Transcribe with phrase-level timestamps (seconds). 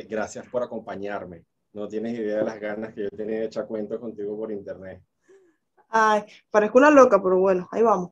[0.00, 1.44] gracias por acompañarme.
[1.72, 5.02] No tienes idea de las ganas que yo tenía de echar cuentos contigo por internet.
[5.88, 8.10] Ay, parezco una loca, pero bueno, ahí vamos.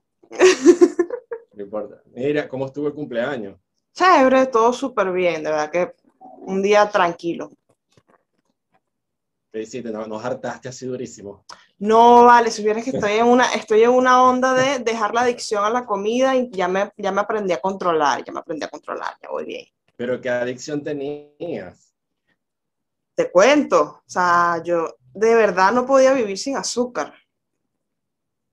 [1.53, 2.03] No importa.
[2.13, 3.59] Mira, ¿cómo estuvo el cumpleaños?
[3.93, 5.95] Chévere, todo súper bien, de verdad que
[6.39, 7.51] un día tranquilo.
[9.53, 9.91] ¿Qué hiciste?
[9.91, 11.45] ¿No, nos hartaste así durísimo?
[11.79, 15.23] No, vale, si vieras que estoy en una, estoy en una onda de dejar la
[15.23, 18.65] adicción a la comida y ya me, ya me aprendí a controlar, ya me aprendí
[18.65, 19.67] a controlar, ya voy bien.
[20.01, 21.95] ¿Pero qué adicción tenías?
[23.15, 27.13] Te cuento, o sea, yo de verdad no podía vivir sin azúcar.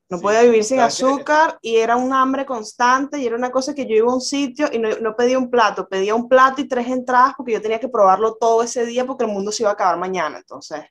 [0.10, 0.24] No Sí.
[0.24, 3.96] podía vivir sin azúcar y era un hambre constante y era una cosa que yo
[3.96, 6.88] iba a un sitio y no, no pedía un plato, pedía un plato y tres
[6.88, 9.74] entradas porque yo tenía que probarlo todo ese día porque el mundo se iba a
[9.74, 10.40] acabar mañana.
[10.40, 10.82] Entonces,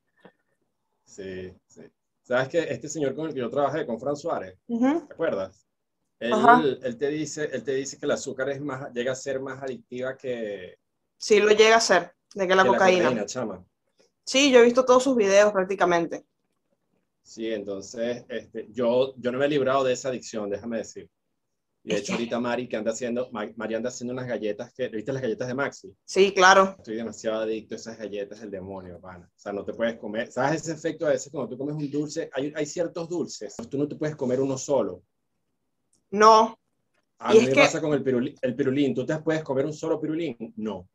[1.05, 1.83] Sí, sí.
[2.23, 5.66] ¿Sabes que este señor con el que yo trabajé, con Fran Suárez, ¿te acuerdas?
[6.19, 9.41] Él, él te dice, él te dice que el azúcar es más, llega a ser
[9.41, 10.77] más adictiva que,
[11.19, 13.27] sí lo llega a ser, de que la que cocaína.
[13.27, 13.65] chama.
[14.25, 16.25] Sí, yo he visto todos sus videos prácticamente.
[17.23, 21.11] Sí, entonces este, yo, yo no me he librado de esa adicción, déjame decir.
[21.85, 24.89] Y de hecho ahorita Mari, que anda haciendo, Ma- Mari anda haciendo unas galletas que,
[24.89, 25.95] ¿viste las galletas de Maxi?
[26.05, 26.75] Sí, claro.
[26.79, 29.27] Estoy demasiado adicto a esas galletas del demonio, pana.
[29.27, 30.31] O sea, no te puedes comer.
[30.33, 32.29] ¿Sabes ese efecto a veces cuando tú comes un dulce?
[32.33, 35.03] Hay, hay ciertos dulces, pues tú no te puedes comer uno solo.
[36.11, 36.59] No,
[37.19, 38.95] A Y mí es me que- pasa con el pirulín, el pirulín.
[38.95, 40.53] ¿Tú te puedes comer un solo pirulín?
[40.57, 40.87] No.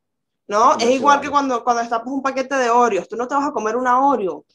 [0.48, 1.28] no, es igual vale.
[1.28, 3.08] que cuando, cuando destapas un paquete de Oreos.
[3.08, 4.46] Tú no te vas a comer una Oreo.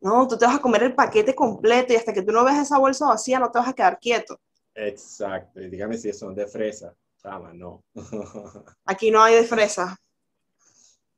[0.00, 2.56] No, tú te vas a comer el paquete completo y hasta que tú no ves
[2.58, 4.38] esa bolsa vacía no te vas a quedar quieto.
[4.74, 5.60] Exacto.
[5.60, 6.94] Y dígame si son de fresa.
[7.22, 7.82] Chama, no.
[8.84, 9.96] Aquí no hay de fresa.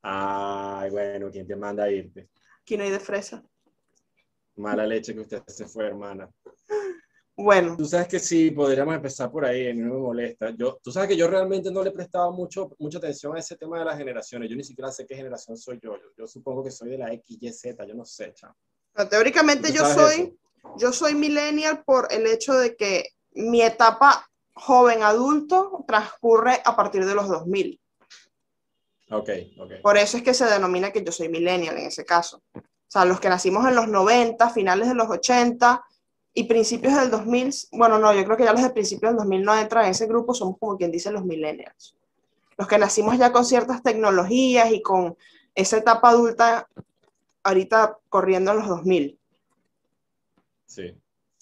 [0.02, 2.28] Ay, bueno, ¿quién te manda a irte?
[2.62, 3.42] Aquí no hay de fresa.
[4.56, 6.28] Mala leche que usted se fue, hermana.
[7.40, 10.50] Bueno, Tú sabes que sí, podríamos empezar por ahí, no me molesta.
[10.50, 13.56] Yo, tú sabes que yo realmente no le he prestado mucho, mucha atención a ese
[13.56, 14.50] tema de las generaciones.
[14.50, 15.96] Yo ni siquiera sé qué generación soy yo.
[15.96, 18.56] Yo, yo supongo que soy de la X, Y, Z, yo no sé, chamo.
[19.08, 20.36] teóricamente ¿Tú yo soy,
[20.78, 27.06] yo soy millennial por el hecho de que mi etapa joven adulto transcurre a partir
[27.06, 27.80] de los 2000.
[29.10, 29.30] Ok,
[29.60, 29.72] ok.
[29.80, 32.42] Por eso es que se denomina que yo soy millennial en ese caso.
[32.52, 35.84] O sea, los que nacimos en los 90, finales de los 80
[36.38, 39.42] y principios del 2000, bueno, no, yo creo que ya los de principios del 2000
[39.42, 41.96] no entran en ese grupo, somos como quien dice los millennials.
[42.56, 45.16] Los que nacimos ya con ciertas tecnologías y con
[45.56, 46.68] esa etapa adulta
[47.42, 49.18] ahorita corriendo en los 2000.
[50.66, 50.94] Sí,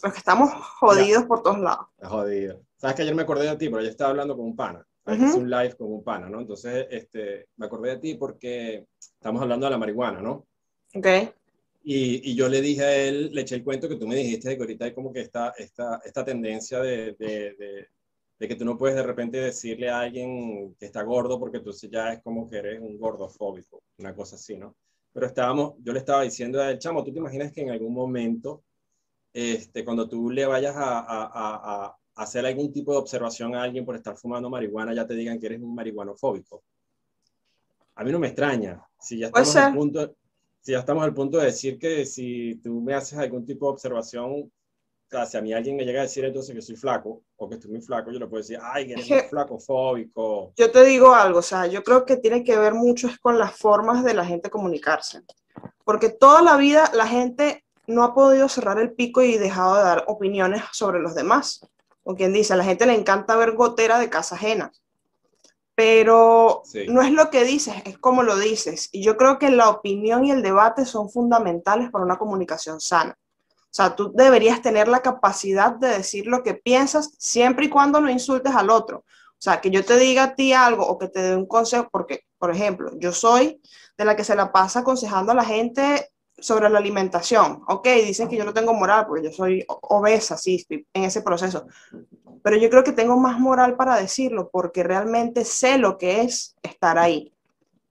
[0.02, 1.88] Los que estamos jodidos por todos lados.
[1.96, 2.62] está jodido.
[2.78, 4.82] Sabes que ayer me acordé de ti, pero yo estaba hablando con un pana.
[5.04, 5.20] ¿sabes?
[5.20, 5.28] Ujú.
[5.28, 6.40] Hice un live con un pana, ¿no?
[6.40, 10.46] Entonces, este, me acordé de ti porque estamos hablando de la marihuana, ¿no?
[10.94, 11.06] ¿Ok?
[11.88, 14.48] Y, y yo le dije a él, le eché el cuento que tú me dijiste
[14.48, 17.88] de que ahorita hay como que esta, esta, esta tendencia de, de, de,
[18.40, 21.88] de que tú no puedes de repente decirle a alguien que está gordo porque entonces
[21.88, 24.74] ya es como que eres un gordofóbico, una cosa así, ¿no?
[25.12, 27.94] Pero estábamos, yo le estaba diciendo a él, chamo, ¿tú te imaginas que en algún
[27.94, 28.64] momento,
[29.32, 33.62] este, cuando tú le vayas a, a, a, a hacer algún tipo de observación a
[33.62, 36.64] alguien por estar fumando marihuana, ya te digan que eres un marihuanofóbico?
[37.94, 38.84] A mí no me extraña.
[38.98, 39.72] Si ya estamos ser.
[39.72, 40.16] punto,
[40.66, 43.74] si ya estamos al punto de decir que si tú me haces algún tipo de
[43.74, 44.50] observación,
[45.12, 47.54] o si a mí alguien me llega a decir entonces que soy flaco o que
[47.54, 50.52] estoy muy flaco, yo le puedo decir, ay, eres muy flacofóbico.
[50.56, 53.56] Yo te digo algo, o sea, yo creo que tiene que ver mucho con las
[53.56, 55.22] formas de la gente comunicarse.
[55.84, 59.84] Porque toda la vida la gente no ha podido cerrar el pico y dejado de
[59.84, 61.60] dar opiniones sobre los demás.
[62.02, 64.72] O quien dice, a la gente le encanta ver gotera de casa ajena.
[65.76, 66.86] Pero Sí.
[66.88, 68.88] no es lo que dices, es como lo dices.
[68.92, 73.16] Y yo creo que la opinión y el debate son fundamentales para una comunicación sana.
[73.50, 78.00] O sea, tú deberías tener la capacidad de decir lo que piensas siempre y cuando
[78.00, 79.04] no insultes al otro.
[79.38, 81.88] O sea, que yo te diga a ti algo o que te dé un consejo,
[81.92, 83.60] porque, por ejemplo, yo soy
[83.98, 86.08] de la que se la pasa aconsejando a la gente
[86.38, 87.62] sobre la alimentación.
[87.68, 91.22] Ok, dicen que yo no tengo moral porque yo soy obesa, sí, estoy en ese
[91.22, 91.66] proceso.
[92.42, 96.56] Pero yo creo que tengo más moral para decirlo porque realmente sé lo que es
[96.62, 97.32] estar ahí.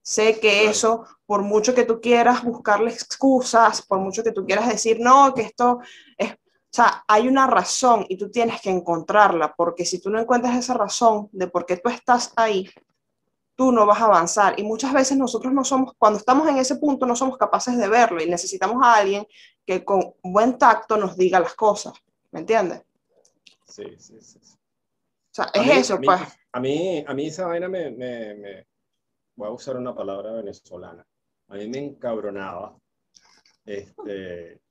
[0.01, 4.69] Sé que eso, por mucho que tú quieras buscarle excusas, por mucho que tú quieras
[4.69, 5.79] decir, no, que esto
[6.15, 6.37] es, o
[6.69, 10.75] sea, hay una razón y tú tienes que encontrarla, porque si tú no encuentras esa
[10.75, 12.69] razón de por qué tú estás ahí,
[13.55, 14.59] tú no vas a avanzar.
[14.59, 17.87] Y muchas veces nosotros no somos, cuando estamos en ese punto, no somos capaces de
[17.87, 19.25] verlo y necesitamos a alguien
[19.65, 21.93] que con buen tacto nos diga las cosas.
[22.31, 22.83] ¿Me entiendes?
[23.67, 24.39] Sí, sí, sí.
[24.43, 26.21] O sea, A es mí- eso, a mí, pues.
[26.53, 28.67] A mí, a mí esa vaina me, me, me-
[29.37, 31.05] Voy a usar una palabra venezolana.
[31.49, 32.77] A mí me encabronaba
[33.65, 34.61] este,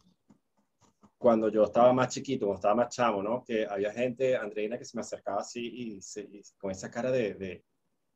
[1.19, 3.44] cuando yo estaba más chiquito, cuando estaba más chamo, ¿no?
[3.44, 7.10] Que había gente, Andreina, que se me acercaba así y, se- y con esa cara
[7.10, 7.64] de, de,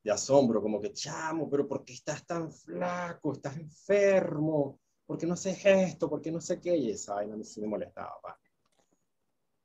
[0.08, 3.34] de asombro, como que, chamo, pero ¿por qué estás tan flaco?
[3.34, 4.80] ¿Estás enfermo?
[5.04, 6.08] ¿Por qué no haces esto?
[6.08, 6.74] ¿Por qué no sé qué?
[6.74, 8.38] Y esa vaina sí me molestaba, pa.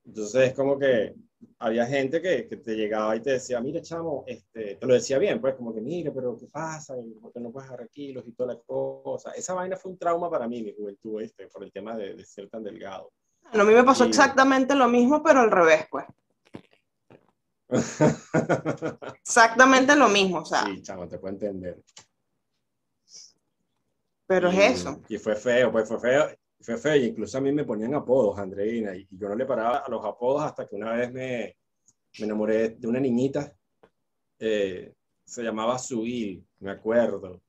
[0.06, 1.16] Entonces es como que
[1.60, 5.18] había gente que, que, te llegaba y te decía, mira, chamo, este, te lo decía
[5.18, 6.94] bien, pues como que, mira, pero ¿qué pasa?
[7.22, 9.31] ¿Por qué no puedes agarrar kilos y toda la cosa?
[9.31, 12.25] Esa vaina fue un trauma para mí, mi juventud, este, por el tema de, de
[12.25, 13.13] ser tan delgado.
[13.44, 16.06] a mí me pasó exactamente lo mismo, pero al revés, pues.
[19.15, 20.65] exactamente lo mismo, o sea.
[20.65, 21.81] Sí, chamo, te puedo entender.
[24.25, 25.01] Pero es eso.
[25.09, 26.29] Y fue feo, pues fue feo
[26.63, 29.89] fue feo, incluso a mí me ponían apodos, Andreina, y yo no le paraba a
[29.89, 31.57] los apodos hasta que una vez me,
[32.19, 33.53] me enamoré de una niñita,
[34.39, 34.93] eh,
[35.25, 37.41] se llamaba Suil, me acuerdo,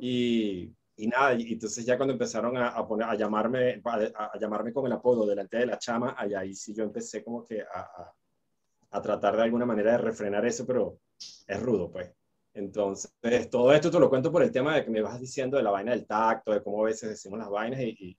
[0.00, 4.72] y, y, nada, y entonces ya cuando empezaron a, a poner, a llamarme, a, llamarme
[4.72, 8.12] con el apodo delante de la chama, allá ahí sí yo empecé como que a,
[8.96, 10.98] a tratar de alguna manera de refrenar eso, pero
[11.46, 12.10] es rudo, pues.
[12.54, 13.12] Entonces,
[13.50, 15.70] todo esto te lo cuento por el tema de que me vas diciendo de la
[15.70, 18.18] vaina del tacto, de cómo a veces decimos las vainas y,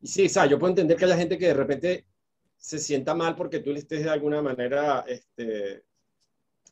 [0.00, 2.06] y sí, o sea, yo puedo entender que haya gente que de repente
[2.56, 5.84] se sienta mal porque tú le estés de alguna manera este,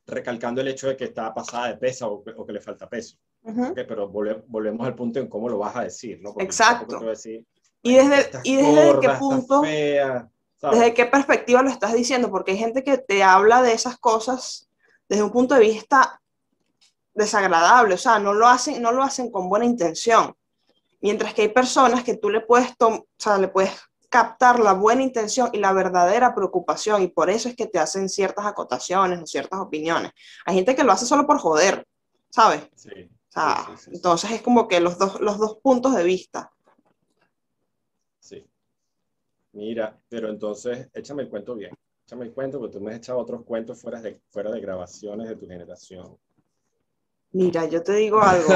[0.07, 3.19] recalcando el hecho de que está pasada de peso o, que le falta peso.
[3.75, 6.35] pero volvemos al punto en cómo lo vas a decir, ¿no?
[6.39, 6.99] Exacto.
[7.83, 9.63] y desde, y desde qué punto,
[10.61, 14.69] desde qué perspectiva lo estás diciendo, porque hay gente que te habla de esas cosas
[15.09, 16.21] desde un punto de vista
[17.15, 20.35] desagradable, o sea, no lo hacen, no lo hacen con buena intención.
[21.01, 23.73] Mientras que hay personas que tú le puedes, o sea, le puedes
[24.09, 28.09] captar la buena intención y la verdadera preocupación y por eso es que te hacen
[28.09, 30.13] ciertas acotaciones o ciertas opiniones.
[30.47, 31.87] Hay gente que lo hace solo por joder,
[32.31, 32.63] ¿sabes?
[32.75, 33.11] Sí.
[33.29, 36.51] O sea, entonces es como que los dos, los dos puntos de vista.
[38.21, 38.49] Sí.
[39.59, 41.73] Mira, pero entonces échame el cuento bien.
[42.07, 45.29] Échame el cuento porque tú me has echado otros cuentos fuera de, fuera de grabaciones
[45.29, 46.17] de tu generación.
[47.33, 48.51] Mira, yo te digo algo.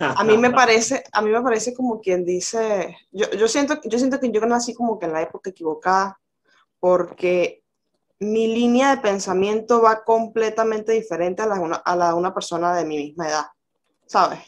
[0.00, 3.98] A mí me parece, a mí me parece como quien dice, yo, yo, siento, yo
[3.98, 6.18] siento que yo nací como que en la época equivocada,
[6.80, 7.62] porque
[8.18, 12.74] mi línea de pensamiento va completamente diferente a la, una, a la de una persona
[12.74, 13.46] de mi misma edad,
[14.06, 14.40] ¿sabes?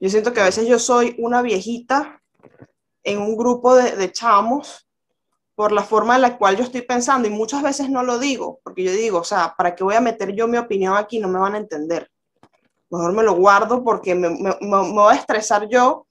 [0.00, 2.20] Yo siento que a veces yo soy una viejita
[3.04, 4.88] en un grupo de, de chamos
[5.54, 8.60] por la forma en la cual yo estoy pensando y muchas veces no lo digo,
[8.64, 11.18] porque yo digo, o sea, ¿para qué voy a meter yo mi opinión aquí?
[11.18, 12.10] No me van a entender
[12.92, 16.06] mejor me lo guardo porque me, me, me, voy a estresar yo,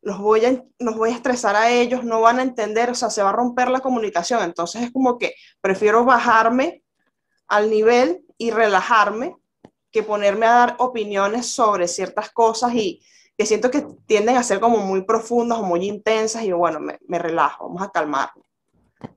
[0.00, 3.10] los voy, a, los voy a estresar a ellos, no van a entender, o sea,
[3.10, 4.42] se va a romper la comunicación.
[4.44, 6.82] Entonces es como que prefiero bajarme
[7.48, 9.36] al nivel y relajarme
[9.90, 13.02] que ponerme a dar opiniones sobre ciertas cosas y
[13.36, 16.98] que siento que tienden a ser como muy profundas o muy intensas y bueno, me,
[17.08, 18.30] me relajo, vamos a calmar.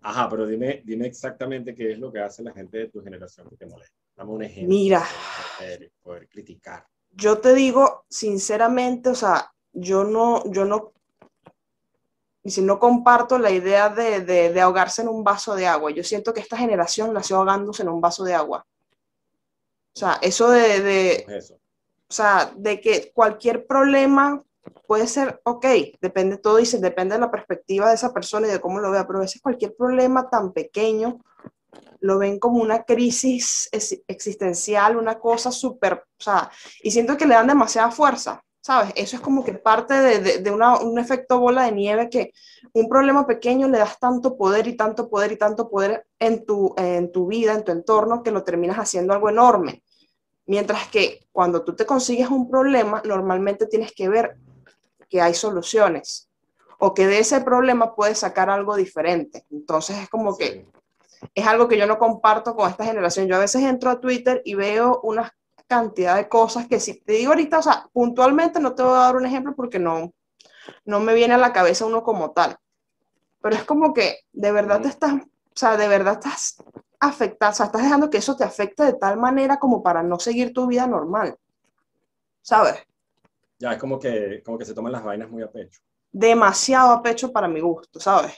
[0.01, 3.49] Ajá, pero dime, dime exactamente qué es lo que hace la gente de tu generación
[3.49, 3.95] que te molesta.
[4.15, 4.69] Dame un ejemplo.
[4.69, 5.03] Mira.
[5.59, 6.85] Poder, poder criticar
[7.15, 10.93] yo te digo sinceramente, o sea, yo no, yo no,
[12.43, 15.91] si no comparto la idea de, de, ahogarse en un vaso de agua.
[15.91, 18.65] Yo siento que esta generación nació ahogándose en un vaso de agua.
[19.95, 21.55] O sea, eso de, de eso.
[21.55, 24.43] o sea, de que cualquier problema
[24.87, 25.65] puede ser, ok,
[26.01, 29.07] depende todo, dice, depende de la perspectiva de esa persona y de cómo lo vea,
[29.07, 31.19] pero a veces cualquier problema tan pequeño
[32.01, 33.69] lo ven como una crisis
[34.07, 36.51] existencial, una cosa súper, o sea,
[36.81, 38.91] y siento que le dan demasiada fuerza, ¿sabes?
[38.95, 42.33] Eso es como que parte de, de, un efecto bola de nieve que
[42.73, 46.73] un problema pequeño le das tanto poder y tanto poder y tanto poder en tu,
[46.77, 49.83] en tu vida, en tu entorno, que lo terminas haciendo algo enorme.
[50.45, 54.35] Mientras que cuando tú te consigues un problema, normalmente tienes que ver
[55.13, 56.27] que hay soluciones
[56.79, 59.45] o que de ese problema puedes sacar algo diferente.
[59.51, 60.65] Entonces es como que
[61.35, 63.27] es algo que yo no comparto con esta generación.
[63.27, 65.31] Yo a veces entro a Twitter y veo una
[65.67, 69.01] cantidad de cosas que si te digo ahorita, o sea, puntualmente no te voy a
[69.01, 70.11] dar un ejemplo porque no,
[70.83, 72.57] no me viene a la cabeza uno como tal.
[73.39, 76.55] Pero es como que de verdad te estás, o sea, de verdad estás
[76.99, 80.17] afectando, o sea, estás dejando que eso te afecte de tal manera como para no
[80.17, 81.37] seguir tu vida normal.
[82.41, 82.83] ¿Sabes?
[83.63, 85.79] Ya, es como que, como que se toman las vainas muy a pecho.
[86.11, 88.33] Demasiado a pecho para mi gusto, ¿sabes?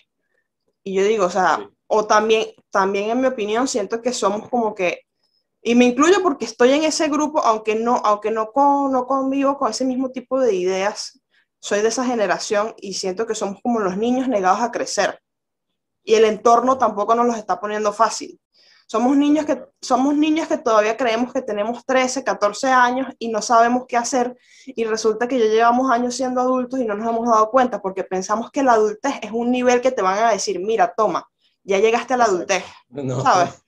[0.84, 4.76] Y yo digo, o sea, o también, también en mi opinión, siento que somos como
[4.76, 5.02] que,
[5.64, 9.58] y me incluyo porque estoy en ese grupo, aunque no, aunque no, con, no convivo
[9.58, 11.20] con ese mismo tipo de ideas,
[11.60, 15.20] soy de esa generación y siento que somos como los niños negados a crecer.
[16.04, 18.40] Y el entorno tampoco nos los está poniendo fácil.
[18.88, 23.42] Somos niños que, somos niños que todavía creemos que tenemos 13, 14 años y no
[23.42, 27.28] sabemos qué hacer y resulta que ya llevamos años siendo adultos y no nos hemos
[27.28, 30.60] dado cuenta porque pensamos que la adultez es un nivel que te van a decir,
[30.60, 31.28] mira, toma,
[31.64, 32.64] ya llegaste a la adultez,
[33.24, 33.62] ¿sabes?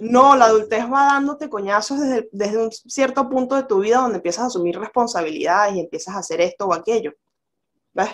[0.00, 4.16] No, la adultez va dándote coñazos desde, desde, un cierto punto de tu vida donde
[4.16, 7.12] empiezas a asumir responsabilidades y empiezas a hacer esto o aquello.
[7.92, 8.10] ¿Ves?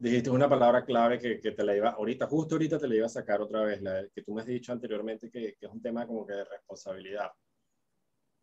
[0.00, 3.04] Dijiste una palabra clave que, que, te la iba, ahorita, justo ahorita te la iba
[3.04, 5.82] a sacar otra vez, la que tú me has dicho anteriormente que, que es un
[5.82, 7.30] tema como que de responsabilidad.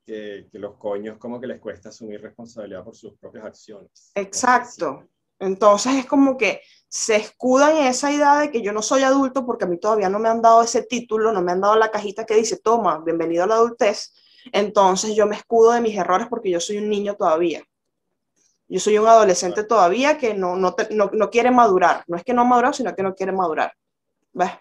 [0.05, 4.11] Que, que, los coños como que les cuesta asumir responsabilidad por sus propias acciones.
[4.13, 5.07] Exacto.
[5.39, 9.43] Entonces es como que se escudan en esa idea de que yo no soy adulto
[9.43, 11.89] porque a mí todavía no me han dado ese título, no me han dado la
[11.89, 14.13] cajita que dice, toma, bienvenido a la adultez.
[14.51, 17.63] Entonces yo me escudo de mis errores porque yo soy un niño todavía.
[18.69, 22.03] Yo soy un adolescente todavía que no, no, no, quiere madurar.
[22.07, 23.73] No es que no ha madurado, sino que no quiere madurar.
[24.33, 24.51] ¿Ves?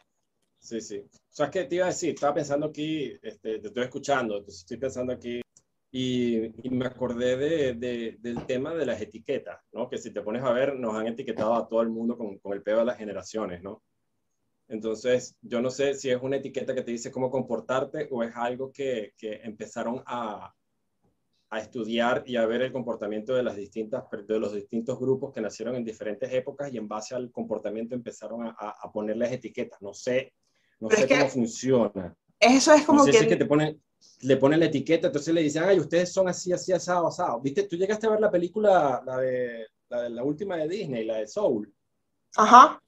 [0.59, 0.99] Sí, sí.
[0.99, 4.45] O sea, es que te iba a decir, estaba pensando aquí, este, te estoy escuchando,
[4.47, 5.41] estoy pensando aquí
[5.91, 9.89] y, me acordé de, del tema de las etiquetas, ¿no?
[9.89, 12.53] Que si te pones a ver, nos han etiquetado a todo el mundo con, con
[12.53, 13.83] el pedo de las generaciones, ¿no?
[14.69, 18.35] Entonces, yo no sé si es una etiqueta que te dice cómo comportarte o es
[18.35, 20.53] algo que, que empezaron a,
[21.57, 25.41] a estudiar y a ver el comportamiento de, las distintas, de los distintos grupos que
[25.41, 29.81] nacieron en diferentes épocas y en base al comportamiento empezaron a, a ponerles etiquetas.
[29.83, 30.35] No sé,
[30.81, 32.15] no sé cómo funciona.
[32.39, 33.13] Eso es como que...
[33.13, 33.81] Si que te ponen,
[34.23, 37.41] le ponen la etiqueta, entonces le dicen, ay, ustedes son así, así, asado, asado.
[37.41, 37.65] ¿Viste?
[37.65, 41.27] Tú llegaste a ver la película, la de la, la última de Disney, la de
[41.27, 41.73] Soul.
[42.37, 42.81] Ajá.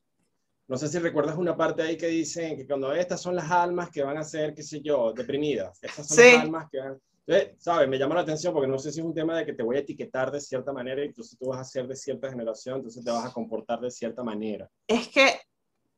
[0.66, 3.90] No sé si recuerdas una parte ahí que dicen que cuando estas son las almas
[3.90, 5.78] que van a ser, qué sé yo, deprimidas.
[5.82, 7.88] Estas son las almas que van entonces, ¿sabes?
[7.88, 9.76] Me llama la atención porque no sé si es un tema de que te voy
[9.76, 13.04] a etiquetar de cierta manera y entonces tú vas a ser de cierta generación, entonces
[13.04, 14.68] te vas a comportar de cierta manera.
[14.86, 15.38] Es que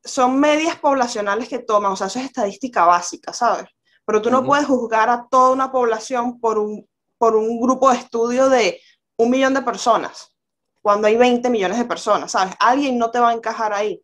[0.02, 3.66] son medias poblacionales que toman, o sea, eso es estadística básica, ¿sabes?
[4.04, 7.99] Pero tú no puedes juzgar a toda una población por un, por un grupo de
[7.99, 8.80] estudio de
[9.16, 10.34] un millón de personas,
[10.82, 12.54] cuando hay 20 millones de personas, ¿sabes?
[12.58, 14.02] Alguien no te va a encajar ahí.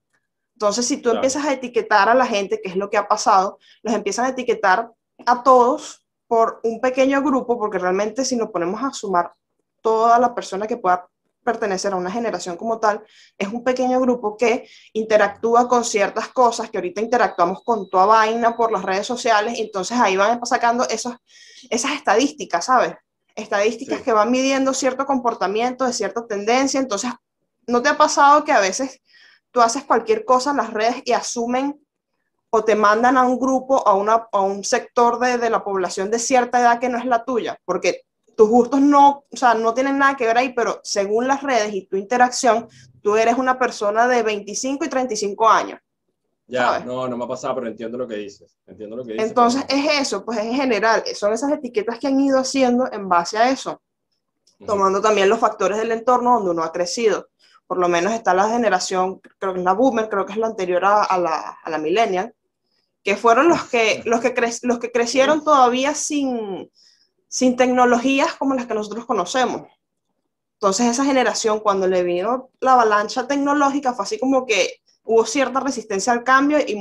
[0.55, 3.59] Entonces, si tú empiezas a etiquetar a la gente, que es lo que ha pasado,
[3.83, 4.93] los empiezan a etiquetar
[5.27, 9.33] a todos por un pequeño grupo, porque realmente si nos ponemos a sumar
[9.81, 11.09] toda la persona que pueda
[11.47, 13.03] pertenecer a una generación como tal,
[13.39, 18.57] es un pequeño grupo que interactúa con ciertas cosas, que ahorita interactuamos con toda vaina
[18.57, 21.15] por las redes sociales, y entonces ahí van sacando esos,
[21.71, 22.95] esas estadísticas, ¿sabes?
[23.37, 27.13] Estadísticas que van midiendo cierto comportamiento, de cierta tendencia, entonces,
[27.69, 29.01] ¿no te ha pasado que a veces
[29.53, 31.86] tú haces cualquier cosa en las redes y asumen
[32.57, 36.11] o te mandan a un grupo, a, una, a un sector de, de, la población
[36.11, 39.75] de cierta edad que no es la tuya, porque tus gustos no, o sea, no
[39.75, 42.67] tienen nada que ver ahí, pero según las redes y tu interacción,
[43.03, 45.81] tú eres una persona de 25 y 35 años.
[46.47, 48.57] Ya, no, no me ha pasado, pero entiendo lo que dices.
[48.67, 49.29] Entiendo lo que dices.
[49.29, 53.37] Entonces es eso, pues en general, son esas etiquetas que han ido haciendo en base
[53.37, 53.83] a eso,
[54.65, 57.29] tomando también los factores del entorno donde uno ha crecido.
[57.67, 60.47] Por lo menos está la generación, creo que es la boomer, creo que es la
[60.47, 62.33] anterior a, a la, a la millennial,
[63.07, 66.69] que fueron los que, los que, los que crecieron todavía sin,
[67.29, 69.63] sin tecnologías como las que nosotros conocemos.
[70.55, 75.61] Entonces esa generación, cuando le vino la avalancha tecnológica, fue así como que hubo cierta
[75.61, 76.77] resistencia al cambio y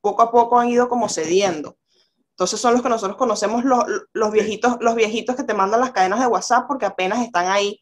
[0.00, 1.76] poco a poco han ido como cediendo.
[2.30, 5.92] Entonces son los que nosotros conocemos los, los, viejitos, los viejitos que te mandan las
[5.92, 7.80] cadenas de WhatsApp porque apenas están ahí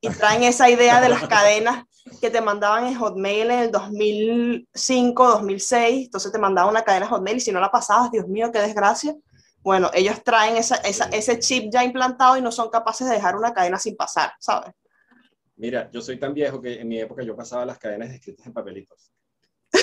[0.00, 1.84] y traen esa idea de las cadenas
[2.20, 7.36] que te mandaban en Hotmail en el 2005, 2006, entonces te mandaban una cadena Hotmail
[7.36, 9.16] y si no la pasabas, Dios mío, qué desgracia.
[9.62, 13.36] Bueno, ellos traen esa, esa, ese chip ya implantado y no son capaces de dejar
[13.36, 14.72] una cadena sin pasar, ¿sabes?
[15.56, 18.52] Mira, yo soy tan viejo que en mi época yo pasaba las cadenas escritas en
[18.52, 19.12] papelitos.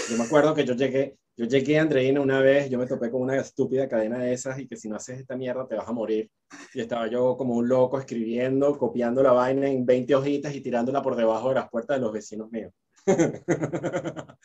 [0.09, 3.11] Yo me acuerdo que yo llegué, yo llegué a Andreina una vez, yo me topé
[3.11, 5.87] con una estúpida cadena de esas y que si no haces esta mierda te vas
[5.87, 6.29] a morir.
[6.73, 11.01] Y estaba yo como un loco escribiendo, copiando la vaina en 20 hojitas y tirándola
[11.01, 12.71] por debajo de las puertas de los vecinos míos.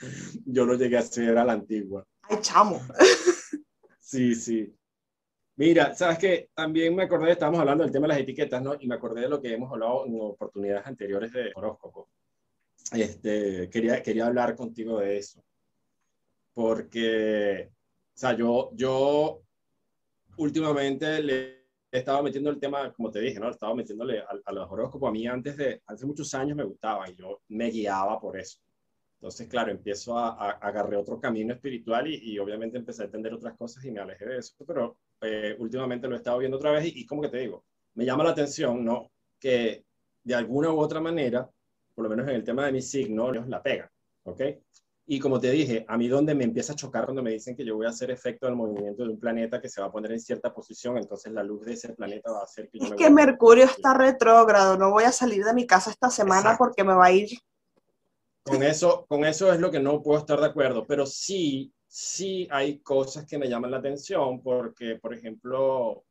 [0.47, 2.05] yo lo llegué a hacer a la antigua.
[2.23, 2.81] Ay, chamo.
[4.01, 4.75] sí, sí.
[5.57, 8.75] Mira, sabes que también me acordé, estábamos hablando del tema de las etiquetas, ¿no?
[8.81, 12.09] Y me acordé de lo que hemos hablado en oportunidades anteriores de horóscopo.
[12.93, 15.43] Este, quería, quería hablar contigo de eso
[16.53, 17.71] porque,
[18.15, 19.43] o sea, yo, yo
[20.37, 21.61] últimamente le
[21.91, 23.51] estaba metiendo el tema, como te dije, ¿no?
[23.51, 25.09] Estaba metiéndole a, los horóscopos.
[25.09, 28.61] A mí antes de, hace muchos años me gustaba y yo me guiaba por eso.
[29.15, 33.35] Entonces, claro, empiezo a, a agarré otro camino espiritual y, y, obviamente empecé a entender
[33.35, 34.55] otras cosas y me alejé de eso.
[34.67, 37.65] Pero eh, últimamente lo he estado viendo otra vez y, y como que te digo,
[37.95, 39.11] me llama la atención, ¿no?
[39.39, 39.85] Que
[40.25, 41.51] de alguna u otra manera,
[42.01, 43.93] por lo menos en el tema de mi signo, la pega,
[44.23, 44.41] ¿ok?
[45.05, 47.63] Y como te dije, a mí donde me empieza a chocar cuando me dicen que
[47.63, 50.13] yo voy a hacer efecto del movimiento de un planeta que se va a poner
[50.13, 52.79] en cierta posición, entonces la luz de ese planeta va a hacer que...
[52.79, 56.85] Es que Mercurio está retrógrado, no voy a salir de mi casa esta semana porque
[56.85, 57.29] me va a ir...
[58.45, 62.49] Con eso, con eso es lo que no puedo estar de acuerdo, pero sí sí
[62.51, 66.05] hay cosas que me llaman la atención porque, por ejemplo,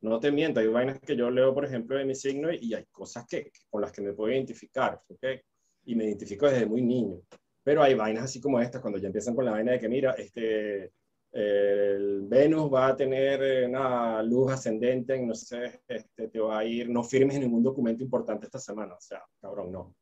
[0.00, 2.84] no te miento, hay vainas que yo leo, por ejemplo, de mi signo y, hay
[2.86, 5.24] cosas que, con las que me puedo identificar, ¿ok?
[5.86, 7.20] Y me identifico desde muy niño.
[7.62, 10.12] Pero hay vainas así como estas, cuando ya empiezan con la vaina de que, mira,
[10.12, 10.92] este,
[11.32, 16.58] el Venus va a tener eh, una luz ascendente en, no sé, este, te va
[16.58, 19.94] a ir, no firmes ningún documento importante esta semana, o sea, cabrón, no.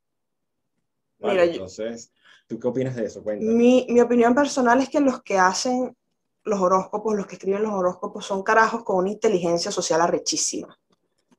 [1.19, 2.13] Mira, entonces,
[2.47, 3.23] ¿tú qué opinas de eso?
[3.23, 5.95] Mi, mi opinión personal es que los que hacen
[6.47, 10.77] los horóscopos, los que escriben los horóscopos, son carajos con una inteligencia social arrechísima.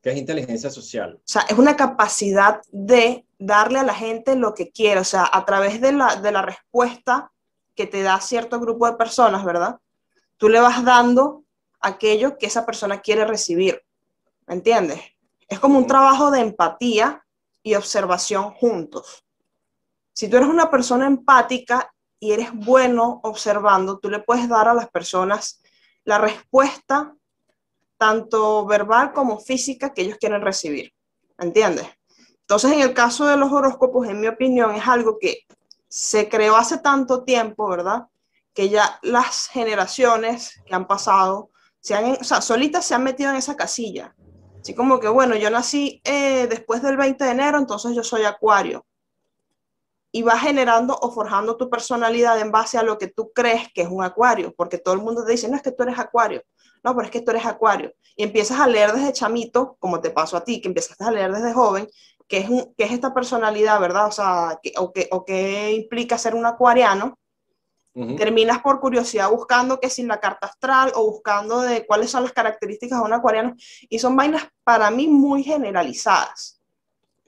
[0.02, 1.14] ¿Qué es inteligencia social?
[1.16, 5.28] O sea, es una capacidad de darle a la gente lo que quiere, o sea,
[5.32, 7.32] a través de la, de la respuesta
[7.74, 9.78] que te da cierto grupo de personas, ¿verdad?
[10.36, 11.44] Tú le vas dando
[11.80, 13.82] aquello que esa persona quiere recibir,
[14.46, 15.00] ¿me entiendes?
[15.48, 17.24] Es como un trabajo de empatía
[17.62, 19.24] y observación juntos.
[20.12, 24.74] Si tú eres una persona empática y eres bueno observando, tú le puedes dar a
[24.74, 25.62] las personas
[26.04, 27.14] la respuesta,
[27.96, 30.92] tanto verbal como física, que ellos quieren recibir.
[31.38, 31.86] ¿Entiendes?
[32.40, 35.40] Entonces, en el caso de los horóscopos, en mi opinión, es algo que
[35.88, 38.06] se creó hace tanto tiempo, ¿verdad?
[38.54, 43.30] Que ya las generaciones que han pasado, se han, o sea, solitas se han metido
[43.30, 44.14] en esa casilla.
[44.60, 48.24] Así como que, bueno, yo nací eh, después del 20 de enero, entonces yo soy
[48.24, 48.84] acuario
[50.10, 53.82] y vas generando o forjando tu personalidad en base a lo que tú crees que
[53.82, 56.42] es un acuario, porque todo el mundo te dice, no es que tú eres acuario,
[56.82, 57.92] no, pero es que tú eres acuario.
[58.16, 61.32] Y empiezas a leer desde chamito, como te pasó a ti, que empezaste a leer
[61.32, 61.88] desde joven,
[62.26, 64.06] que es, un, que es esta personalidad, ¿verdad?
[64.06, 67.18] O sea, que, o, que, o que implica ser un acuariano.
[68.16, 72.32] Terminas por curiosidad buscando que sin la carta astral o buscando de cuáles son las
[72.32, 73.56] características de un acuariano.
[73.88, 76.57] Y son vainas para mí muy generalizadas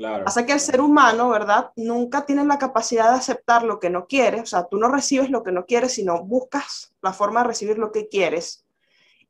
[0.01, 0.25] Claro.
[0.25, 1.73] Pasa que el ser humano, ¿verdad?
[1.77, 5.29] Nunca tiene la capacidad de aceptar lo que no quiere, o sea, tú no recibes
[5.29, 8.65] lo que no quieres, sino buscas la forma de recibir lo que quieres.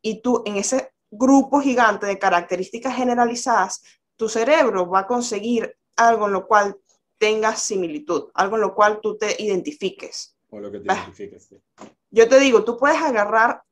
[0.00, 3.82] Y tú en ese grupo gigante de características generalizadas,
[4.14, 6.78] tu cerebro va a conseguir algo en lo cual
[7.18, 10.36] tengas similitud, algo en lo cual tú te identifiques.
[10.50, 11.60] O lo que te identifiques, sí.
[12.12, 13.64] Yo te digo, tú puedes agarrar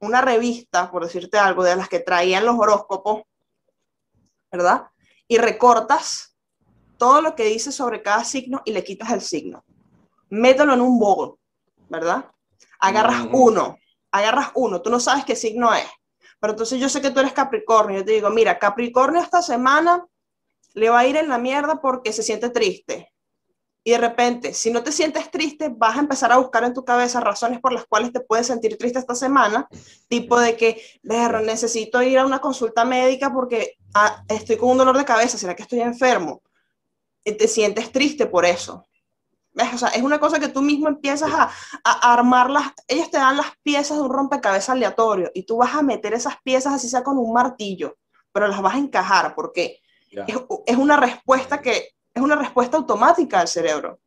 [0.00, 3.22] una revista, por decirte algo, de las que traían los horóscopos,
[4.50, 4.88] ¿verdad?
[5.28, 6.36] Y recortas
[6.98, 9.64] todo lo que dice sobre cada signo y le quitas el signo.
[10.30, 11.38] Mételo en un bowl,
[11.88, 12.30] ¿verdad?
[12.80, 13.78] Agarras uno,
[14.10, 15.86] agarras uno, tú no sabes qué signo es,
[16.40, 20.06] pero entonces yo sé que tú eres Capricornio, yo te digo, mira, Capricornio esta semana
[20.74, 23.14] le va a ir en la mierda porque se siente triste.
[23.86, 26.84] Y de repente, si no te sientes triste, vas a empezar a buscar en tu
[26.84, 29.68] cabeza razones por las cuales te puedes sentir triste esta semana,
[30.08, 34.98] tipo de que, necesito ir a una consulta médica porque ah, estoy con un dolor
[34.98, 36.42] de cabeza, ¿será que estoy enfermo?
[37.24, 38.84] Y te sientes triste por eso.
[39.52, 39.72] ¿Ves?
[39.72, 41.50] O sea, es una cosa que tú mismo empiezas a,
[41.84, 45.74] a armar las, ellos te dan las piezas de un rompecabezas aleatorio y tú vas
[45.74, 47.96] a meter esas piezas así sea con un martillo,
[48.32, 49.80] pero las vas a encajar porque
[50.10, 54.00] es, es una respuesta que es una respuesta automática al cerebro.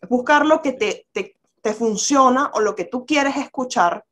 [0.00, 4.04] Es buscar lo que te, te, te funciona o lo que tú quieres escuchar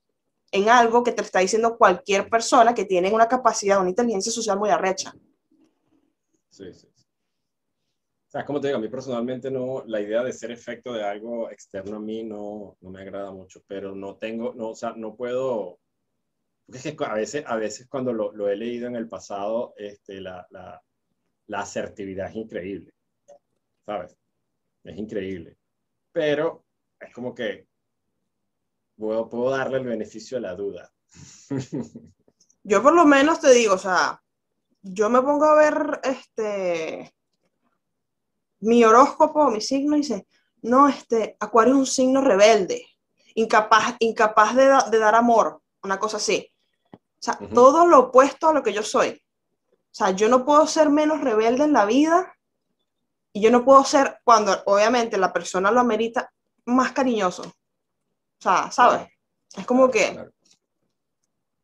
[0.50, 4.58] en algo que te está diciendo cualquier persona que tiene una capacidad, una inteligencia social
[4.58, 5.12] muy arrecha.
[6.48, 6.87] Sí, sí.
[6.87, 11.02] O sea, como te digo, a mí personalmente no, la idea de ser efecto de
[11.02, 14.92] algo externo a mí no, no me agrada mucho, pero no tengo, no, o sea,
[14.94, 15.78] no puedo,
[16.66, 20.20] es que a veces, a veces cuando lo, lo he leído en el pasado, este,
[20.20, 20.82] la, la,
[21.46, 22.92] la asertividad es increíble.
[23.88, 24.14] ¿sabes?
[24.84, 25.56] Es increíble.
[26.12, 26.66] Pero
[27.00, 27.67] es como que
[28.98, 30.90] puedo, puedo darle el beneficio de la duda.
[32.62, 34.20] Yo por lo menos te digo, o sea,
[34.82, 37.14] yo me pongo a ver este
[38.61, 40.26] mi horóscopo, mi signo, y dice,
[40.62, 42.84] no, este, Acuario es un signo rebelde,
[43.34, 46.50] incapaz, incapaz de, de dar amor, una cosa así.
[46.92, 49.22] O sea, todo lo opuesto a lo que yo soy.
[49.70, 52.34] O sea, yo no puedo ser menos rebelde en la vida
[53.32, 56.32] y yo no puedo ser, cuando obviamente la persona lo amerita,
[56.66, 57.52] más cariñoso.
[58.38, 59.09] O sea, ¿sabes?
[59.57, 60.31] Es como que...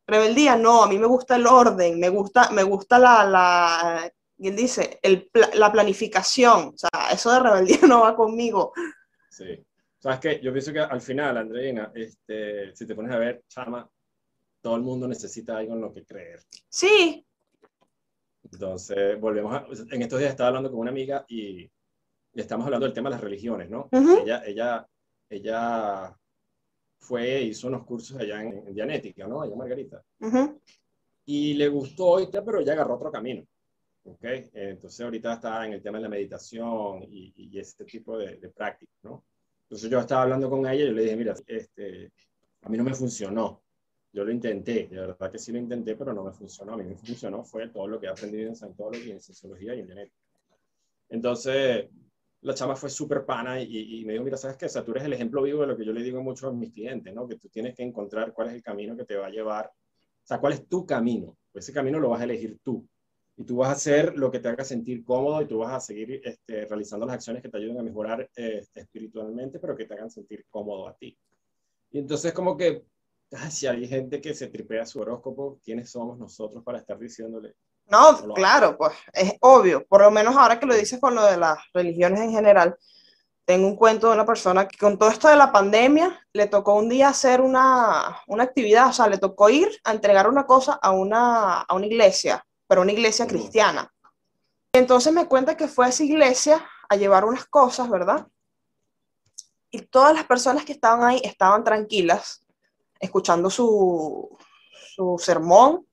[0.07, 4.55] Rebeldía, no, a mí me gusta el orden, me gusta, me gusta la, la ¿quién
[4.55, 4.99] dice?
[5.03, 6.75] El, la planificación.
[6.75, 8.75] O sea, eso de rebeldía no va conmigo.
[9.31, 9.65] Sí.
[9.99, 13.89] Sabes que yo pienso que al final, Andreina, este, si te pones a ver, chama,
[14.61, 16.43] todo el mundo necesita algo en lo que creer.
[16.69, 17.27] Sí,
[18.53, 21.71] entonces, volvemos a, en estos días estaba hablando con una amiga y,
[22.35, 23.89] estamos hablando del tema de las religiones, ¿no?
[23.93, 24.87] Ella, ella,
[25.29, 26.17] ella
[27.05, 29.43] fue, hizo unos cursos allá en, Dianética, ¿no?
[29.43, 30.03] Allá en Margarita.
[31.27, 33.45] Y le gustó, y pero ella agarró otro camino.
[34.05, 34.25] ¿ok?
[34.53, 38.49] Entonces ahorita está en el tema de la meditación y, y este tipo de, de
[38.51, 39.25] prácticas, ¿no?
[39.63, 42.13] Entonces yo estaba hablando con ella y yo le dije, mira, este,
[42.63, 43.63] a mí no me funcionó.
[44.13, 46.75] Yo lo intenté, de verdad que sí lo intenté, pero no me funcionó.
[46.75, 49.81] A mí me funcionó fue todo lo que he aprendido en Scientology, en Sociología y
[49.81, 50.23] en Genética.
[51.09, 51.89] Entonces,
[52.45, 54.67] la chama fue súper pana y, me dijo, mira, ¿sabes qué?
[54.67, 56.53] O sea, tú eres el ejemplo vivo de lo que yo le digo mucho a
[56.53, 57.27] mis clientes, ¿no?
[57.27, 60.27] Que tú tienes que encontrar cuál es el camino que te va a llevar, o
[60.27, 61.39] sea, cuál es tu camino.
[61.55, 62.87] Ese camino lo vas a elegir tú.
[63.37, 65.81] Y tú vas a hacer lo que te haga sentir cómodo y tú vas a
[65.81, 69.95] seguir este, realizando las acciones que te ayuden a mejorar eh, espiritualmente, pero que te
[69.95, 71.17] hagan sentir cómodo a ti.
[71.93, 72.85] Y entonces como que,
[73.51, 77.55] si hay gente que se tripea su horóscopo, ¿quiénes somos nosotros para estar diciéndole?
[77.87, 79.85] No, claro, pues es obvio.
[79.87, 82.77] Por lo menos ahora que lo dices con lo de las religiones en general,
[83.45, 86.75] tengo un cuento de una persona que con todo esto de la pandemia le tocó
[86.75, 90.79] un día hacer una, una actividad, o sea, le tocó ir a entregar una cosa
[90.81, 93.93] a una, a una iglesia pero una iglesia cristiana.
[94.73, 98.27] Entonces me cuenta que fue a esa iglesia a llevar unas cosas, ¿verdad?
[99.71, 102.45] Y todas las personas que estaban ahí estaban tranquilas,
[102.99, 104.37] escuchando su,
[104.95, 105.87] su sermón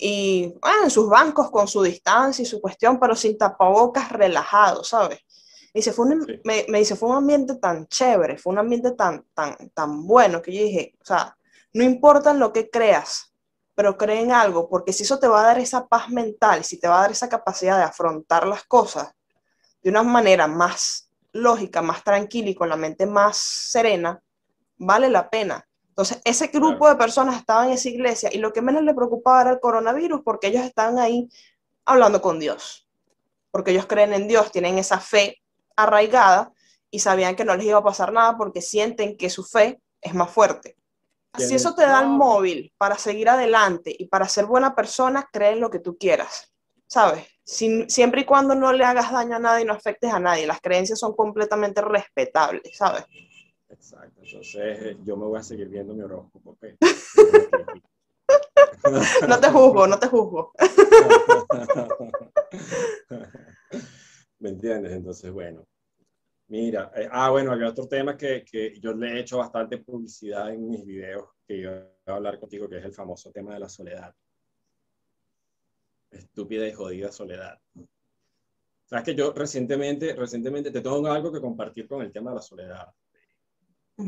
[0.00, 5.20] y en sus bancos con su distancia y su cuestión, pero sin tapabocas, relajado, ¿sabes?
[5.74, 9.56] Dice, fue me, me, dice, fue un ambiente tan chévere, fue un ambiente tan, tan,
[9.70, 11.36] tan bueno que yo dije, o sea,
[11.74, 13.32] no importa en lo que creas,
[13.74, 16.80] pero cree en algo, porque si eso te va a dar esa paz mental, si
[16.80, 19.12] te va a dar esa capacidad de afrontar las cosas
[19.82, 24.20] de una manera más lógica, más tranquila y con la mente más serena,
[24.76, 25.66] vale la pena.
[26.00, 29.42] Entonces, ese grupo de personas estaba en esa iglesia y lo que menos le preocupaba
[29.42, 31.28] era el coronavirus porque ellos estaban ahí
[31.84, 32.88] hablando con Dios,
[33.50, 35.42] porque ellos creen en Dios, tienen esa fe
[35.76, 36.54] arraigada
[36.90, 40.14] y sabían que no les iba a pasar nada porque sienten que su fe es
[40.14, 40.74] más fuerte.
[41.36, 45.52] Si eso te da el móvil para seguir adelante y para ser buena persona, cree
[45.52, 46.50] en lo que tú quieras,
[46.86, 47.26] ¿sabes?
[47.44, 50.46] siempre y cuando no le hagas daño a nadie y no afectes a nadie.
[50.46, 53.04] Las creencias son completamente respetables, ¿sabes?
[53.70, 54.20] Exacto.
[54.22, 56.58] Entonces, yo me voy a seguir viendo mi horóscopo.
[59.28, 60.52] no te juzgo, no te juzgo.
[64.38, 64.92] ¿Me entiendes?
[64.92, 65.66] Entonces, bueno,
[66.50, 70.52] Mira, eh, ah, bueno, había otro tema que, que, yo le he hecho bastante publicidad
[70.52, 73.60] en mis videos que yo voy a hablar contigo, que es el famoso tema de
[73.60, 74.12] la soledad.
[76.10, 77.56] Estúpida y jodida soledad.
[78.84, 82.42] Sabes que yo recientemente, recientemente te tengo algo que compartir con el tema de la
[82.42, 82.88] soledad.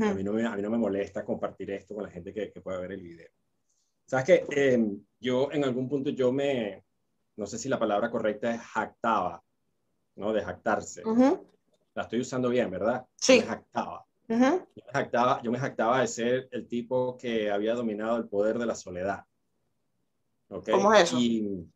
[0.00, 2.50] A, mí no me, a mí no me molesta compartir esto con la gente que,
[2.50, 3.28] que pueda ver el video.
[4.06, 6.84] Sabes que em, yo en algún punto yo me,
[7.36, 9.42] no sé si la palabra correcta es jactaba,
[10.16, 10.32] ¿no?
[10.32, 11.02] De jactarse
[11.94, 13.06] la estoy usando bien, ¿verdad?
[13.16, 13.40] Sí.
[13.40, 14.06] Me jactaba.
[14.28, 18.58] yo, me jactaba yo me jactaba de ser el tipo que había dominado el poder
[18.58, 19.24] de la soledad.
[20.48, 20.74] ¿Okay?
[20.74, 21.18] ¿Cómo es eso?
[21.18, 21.66] Y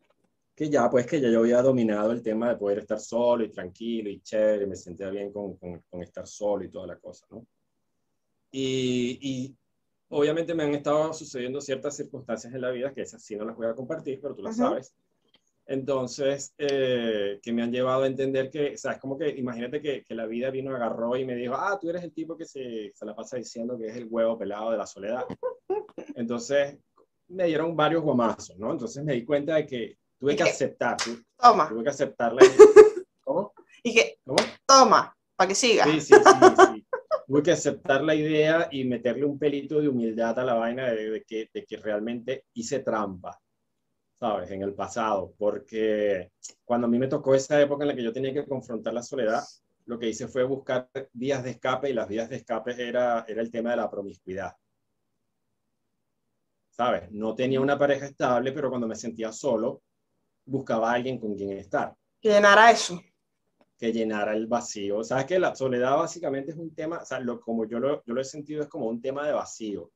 [0.55, 3.50] que ya, pues que ya yo había dominado el tema de poder estar solo y
[3.50, 7.26] tranquilo y chévere, me sentía bien con, con, con estar solo y toda la cosa,
[7.31, 7.46] ¿no?
[8.50, 9.56] Y, y,
[10.09, 13.56] obviamente me han estado sucediendo ciertas circunstancias en la vida, que esas sí no las
[13.56, 14.94] voy a compartir, pero tú las sabes,
[15.68, 19.82] entonces, eh, que me han llevado a entender que, o sea, es como que, imagínate
[19.82, 22.44] que, que, la vida vino, agarró y me dijo, ah, tú eres el tipo que
[22.44, 25.24] se, se, la pasa diciendo que es el huevo pelado de la soledad.
[26.14, 26.78] Entonces,
[27.28, 28.70] me dieron varios guamazos, ¿no?
[28.70, 30.96] Entonces me di cuenta de que tuve que aceptar.
[31.37, 31.68] Toma.
[31.68, 32.40] Tuve que aceptarla.
[33.24, 33.52] ¿Cómo?
[33.82, 34.38] Y que, ¿Cómo?
[34.64, 35.85] Toma, para que siga.
[35.85, 36.76] Sí, sí, sí, sí.
[37.27, 41.25] Tuve que aceptar la idea y meterle un pelito de humildad a la vaina de,
[41.27, 43.39] que, realmente hice trampa
[44.15, 44.51] ¿sabes?
[44.51, 46.33] En el pasado, porque
[46.65, 49.03] cuando a mí me tocó esa época en la que yo tenía que confrontar la
[49.03, 49.43] soledad,
[49.85, 53.51] lo que hice fue buscar vías de escape y las vías de escape era, el
[53.51, 54.53] tema de la promiscuidad.
[56.71, 57.11] ¿Sabes?
[57.11, 59.83] No tenía una pareja estable, pero cuando me sentía solo,
[60.45, 61.95] buscaba a alguien con quien estar.
[62.21, 63.01] Llenara eso.
[63.79, 65.05] Que llenara el vacío.
[65.05, 68.15] ¿Sabes que la soledad básicamente es un tema, o sea, lo, como yo lo, yo
[68.15, 69.91] lo he sentido, es como un tema de vacío.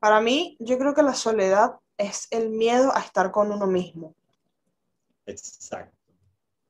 [0.00, 4.16] Para mí, yo creo que la soledad es el miedo a estar con uno mismo.
[5.26, 5.96] Exacto.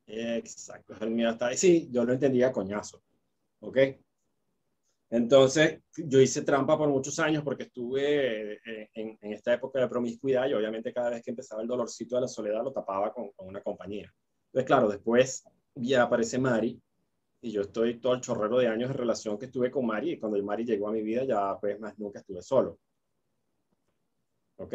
[0.07, 0.94] Exacto.
[0.94, 1.57] Es el miedo a estar.
[1.57, 3.03] Sí, yo lo entendía coñazo.
[3.61, 3.79] ¿Ok?
[5.11, 10.49] Entonces, yo hice trampa por muchos años porque estuve eh, en, esta época de promiscuidad
[10.49, 13.49] y obviamente cada vez que empezaba el dolorcito de la soledad lo tapaba con, con
[13.49, 14.12] una compañía.
[14.46, 16.80] Entonces, claro, después ya aparece Mari
[17.42, 20.18] y yo estoy todo el chorrero de años de relación que estuve con Mari y
[20.18, 22.78] cuando Mari llegó a mi vida ya pues más nunca estuve solo.
[24.61, 24.74] ¿ok?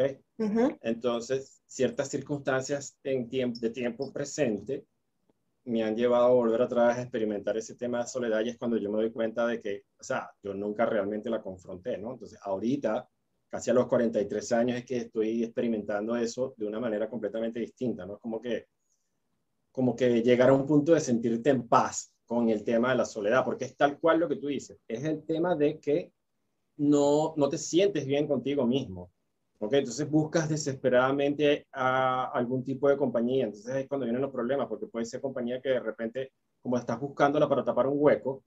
[0.82, 4.84] Entonces, ciertas circunstancias en tiempo, de tiempo presente
[5.64, 8.58] me han llevado a volver otra vez a experimentar ese tema de soledad y es
[8.58, 12.12] cuando yo me doy cuenta de que, o sea, yo nunca realmente la confronté, ¿no?
[12.12, 13.08] Entonces, ahorita,
[13.48, 18.06] casi a los 43 años, es que estoy experimentando eso de una manera completamente distinta,
[18.06, 18.18] ¿no?
[18.18, 18.66] Como que,
[19.76, 23.04] como que llegar a un punto de sentirte en paz con el tema de la
[23.04, 26.14] soledad, porque es tal cual lo que tú dices, es el tema de que
[26.78, 29.12] no, no te sientes bien contigo mismo.
[29.58, 29.74] ¿ok?
[29.74, 34.86] Entonces buscas desesperadamente a algún tipo de compañía, entonces es cuando vienen los problemas, porque
[34.86, 38.44] puede ser compañía que de repente, como estás buscándola para tapar un hueco,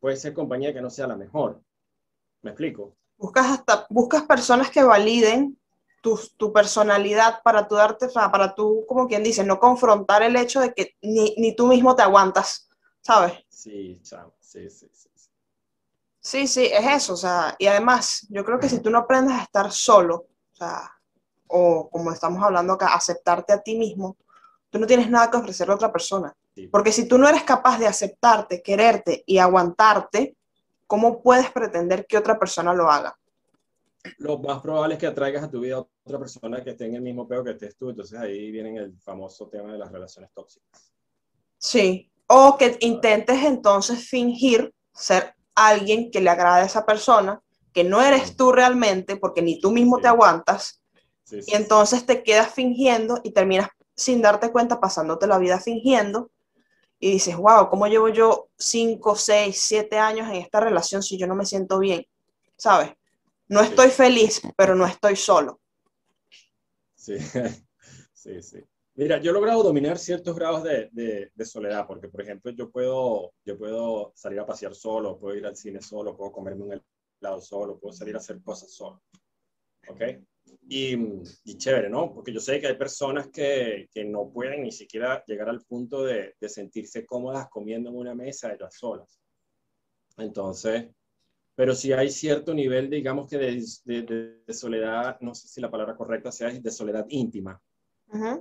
[0.00, 1.60] puede ser compañía que no sea la mejor.
[2.40, 2.96] ¿Me explico?
[3.18, 5.58] Buscas, hasta, buscas personas que validen
[6.02, 10.60] tu, tu personalidad para tú darte, para tú, como quien dice, no confrontar el hecho
[10.60, 12.68] de que ni, ni tú mismo te aguantas,
[13.00, 13.32] ¿sabes?
[13.48, 15.08] Sí, chao, sí, sí, sí.
[16.24, 19.34] Sí, sí, es eso, o sea, y además, yo creo que si tú no aprendes
[19.34, 20.92] a estar solo, o sea,
[21.48, 24.16] o como estamos hablando acá, aceptarte a ti mismo,
[24.70, 26.32] tú no tienes nada que ofrecerle a otra persona.
[26.70, 30.36] Porque si tú no eres capaz de aceptarte, quererte y aguantarte,
[30.86, 33.18] ¿cómo puedes pretender que otra persona lo haga?
[34.18, 37.02] Lo más probable es que atraigas a tu vida otra persona que esté en el
[37.02, 40.92] mismo peor que estés tú, entonces ahí viene el famoso tema de las relaciones tóxicas.
[41.58, 47.40] Sí, o que intentes entonces fingir ser alguien que le agrade a esa persona,
[47.72, 50.82] que no eres tú realmente, porque ni tú mismo te aguantas,
[51.30, 56.30] y entonces te quedas fingiendo y terminas sin darte cuenta pasándote la vida fingiendo
[56.98, 61.26] y dices, wow, ¿cómo llevo yo 5, 6, 7 años en esta relación si yo
[61.26, 62.06] no me siento bien?
[62.56, 62.92] ¿Sabes?
[63.48, 65.61] No estoy feliz, pero no estoy solo.
[67.02, 67.16] Sí,
[68.12, 68.60] sí, sí.
[68.94, 73.34] Mira, yo he logrado dominar ciertos grados de, de, soledad, porque, por ejemplo, yo puedo,
[73.44, 76.80] yo puedo salir a pasear solo, puedo ir al cine solo, puedo comerme un
[77.20, 79.02] helado solo, puedo salir a hacer cosas solo.
[79.88, 80.00] ¿Ok?
[80.68, 80.94] Y,
[81.44, 82.14] y, chévere, ¿no?
[82.14, 86.04] Porque yo sé que hay personas que, que no pueden ni siquiera llegar al punto
[86.04, 89.18] de, de, sentirse cómodas comiendo en una mesa ellas solas.
[90.18, 90.86] Entonces,
[91.54, 95.96] pero si hay cierto nivel, digamos que de, de, soledad, no sé si la palabra
[95.96, 97.60] correcta sea de soledad íntima,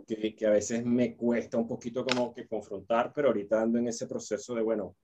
[0.05, 3.87] que, que, a veces me cuesta un poquito como que confrontar, pero ahorita ando en
[3.87, 4.95] ese proceso de, bueno,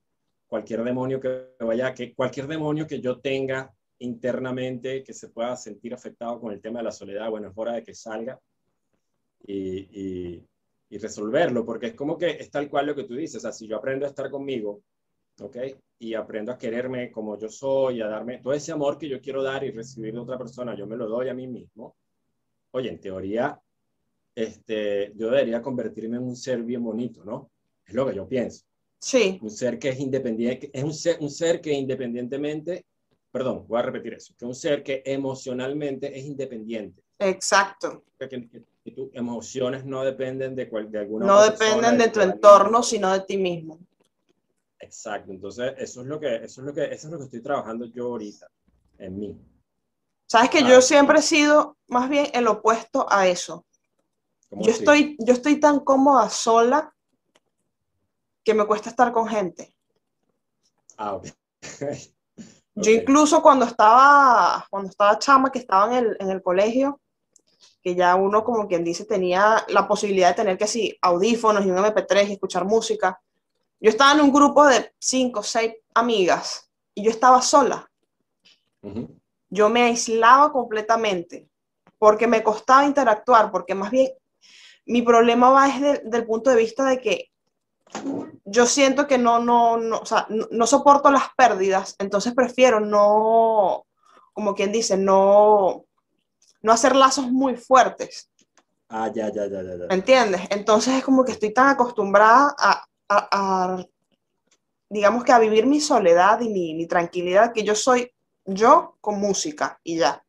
[0.48, 5.94] cualquier demonio que vaya, que cualquier demonio que yo tenga internamente que se pueda sentir
[5.94, 8.40] afectado con el tema de la soledad, bueno, es hora de que salga
[9.46, 10.44] y,
[10.90, 13.52] y, resolverlo, porque es como que es tal cual lo que tú dices, o sea,
[13.52, 14.82] si yo aprendo a estar conmigo,
[15.42, 15.58] ¿ok?
[16.00, 19.44] Y aprendo a quererme como yo soy, a darme todo ese amor que yo quiero
[19.44, 21.96] dar y recibir de otra persona, yo me lo doy a mí mismo.
[22.72, 23.60] Oye, en teoría,
[24.36, 27.50] este, yo debería convertirme en un ser bien bonito, ¿no?
[27.86, 28.66] Es lo que yo pienso.
[29.00, 29.40] Sí.
[29.42, 32.86] Un ser que es independiente, es un ser, un ser que independientemente
[33.38, 37.04] perdón, voy a repetir eso, que un ser que emocionalmente es independiente.
[37.20, 38.04] Exacto.
[38.20, 42.82] Que, que, tus emociones no dependen de, cual, de alguna No dependen de, tu entorno,
[42.82, 43.80] sino de ti mismo.
[44.80, 47.42] Exacto, entonces eso es lo que, eso es lo que, eso es lo que estoy
[47.42, 48.48] trabajando yo ahorita,
[49.00, 49.42] en mí.
[50.28, 53.66] Sabes que yo siempre he sido más bien el opuesto a eso.
[54.52, 56.94] Yo estoy, yo estoy tan cómoda sola
[58.44, 59.74] que me cuesta estar con gente.
[60.98, 61.28] Ah, ok.
[62.80, 67.02] Yo incluso cuando estaba, cuando estaba chama, que estaba en el, en el colegio,
[67.82, 71.72] que ya uno, como quien dice, tenía la posibilidad de tener que sí, audífonos y
[71.72, 73.20] un MP3 y escuchar música.
[73.80, 77.90] Yo estaba en un grupo de cinco o seis amigas y yo estaba sola.
[79.50, 81.48] Yo me aislaba completamente
[82.00, 84.12] porque me costaba interactuar, porque más bien
[84.86, 87.32] mi problema va desde el punto de vista de que
[88.46, 93.86] yo siento que no, no, no, o sea, no, soporto las pérdidas, entonces prefiero no,
[94.34, 95.86] como quien dice, no,
[96.62, 98.30] no hacer lazos muy fuertes.
[98.90, 99.88] Ah, ya, ya, ya, ya.
[99.90, 100.42] ¿Me entiendes?
[100.50, 103.84] Entonces es como que estoy tan acostumbrada a, a,
[104.90, 108.12] digamos que a vivir mi soledad y mi, mi, tranquilidad, que yo soy
[108.46, 110.24] yo con música y ya.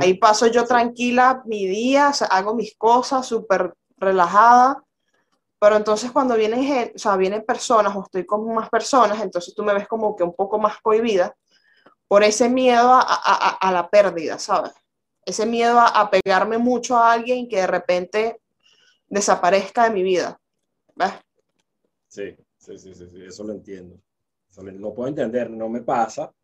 [0.00, 4.84] Ahí paso yo tranquila mi día, hago mis cosas súper relajada
[5.60, 9.62] pero entonces cuando vienen, o sea, vienen personas o estoy con más personas, entonces tú
[9.62, 11.36] me ves como que un poco más cohibida
[12.08, 14.72] por ese miedo a, a, a la pérdida, ¿sabes?
[15.22, 18.40] Ese miedo a, pegarme mucho a alguien que de repente
[19.06, 20.40] desaparezca de mi vida.
[20.94, 21.12] ¿Ves?
[22.10, 24.00] Sí, sí, sí, sí, eso lo entiendo.
[24.74, 26.34] no puedo entender, no me pasa,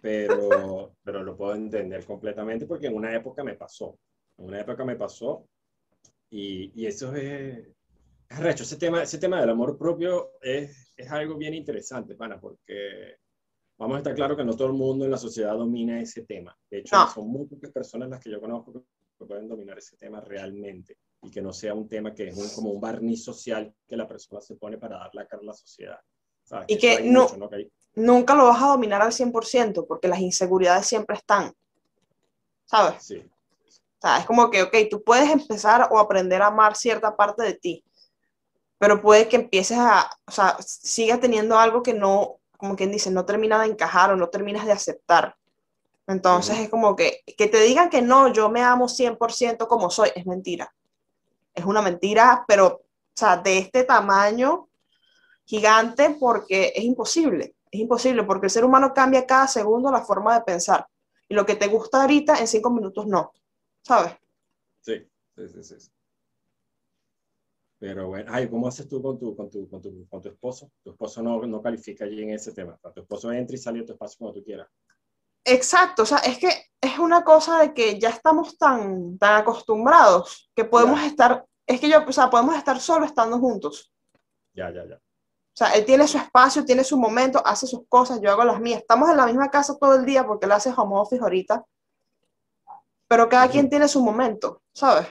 [0.00, 3.98] pero, pero lo puedo entender completamente porque en una época me pasó.
[4.38, 5.48] En una época me pasó
[6.30, 7.66] y, y eso es,
[8.28, 13.16] Recho, ese tema, ese tema del amor propio es, es algo bien interesante, pana, porque
[13.76, 16.56] vamos a estar claro que no todo el mundo en la sociedad domina ese tema.
[16.70, 18.72] De hecho, son muy pocas personas las que yo conozco
[19.18, 22.48] que pueden dominar ese tema realmente y que no sea un tema que es un,
[22.50, 25.54] como un barniz social que la persona se pone para dar la cara a la
[25.54, 25.98] sociedad.
[26.66, 27.28] Y que, no,
[27.94, 31.52] nunca lo vas a dominar al 100% porque las inseguridades siempre están.
[32.64, 33.02] ¿Sabes?
[33.02, 33.18] Sí.
[33.18, 37.44] O sea, es como que, ok, tú puedes empezar o aprender a amar cierta parte
[37.44, 37.84] de ti,
[38.78, 43.12] pero puede que empieces a, o sea, siga teniendo algo que no, como quien dice,
[43.12, 45.36] no termina de encajar o no terminas de aceptar.
[46.08, 50.10] Entonces es como que, que te digan que no, yo me amo 100% como soy,
[50.16, 50.74] es mentira.
[51.54, 52.82] Es una mentira, pero, o
[53.14, 54.68] sea, de este tamaño
[55.44, 57.56] gigante porque es imposible.
[57.70, 60.86] Es imposible porque el ser humano cambia cada segundo la forma de pensar.
[61.28, 63.32] Y lo que te gusta ahorita, en cinco minutos no.
[63.82, 64.14] ¿Sabes?
[64.80, 65.90] Sí, sí, sí, sí.
[67.78, 70.70] Pero bueno, ay, ¿cómo haces tú con tu, con tu, con tu, con tu esposo?
[70.84, 72.78] Tu esposo no, no califica allí en ese tema.
[72.94, 74.68] Tu esposo entra y sale de tu espacio cuando tú quieras.
[75.44, 80.50] Exacto, o sea, es que es una cosa de que ya estamos tan, tan acostumbrados
[80.54, 83.92] que podemos estar, es que yo, o sea, podemos estar solo estando juntos.
[84.52, 84.96] Ya, ya, ya.
[84.96, 88.58] O sea, él tiene su espacio, tiene su momento, hace sus cosas, yo hago las
[88.58, 88.80] mías.
[88.80, 91.64] Estamos en la misma casa todo el día porque él hace home office ahorita.
[93.06, 95.06] Pero cada quien tiene su momento, ¿sabes?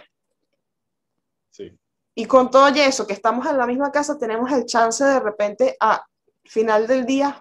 [1.52, 1.78] Sí.
[2.16, 5.78] Y con todo eso, que estamos en la misma casa, tenemos el chance de repente
[5.80, 6.04] a
[6.44, 7.40] final del día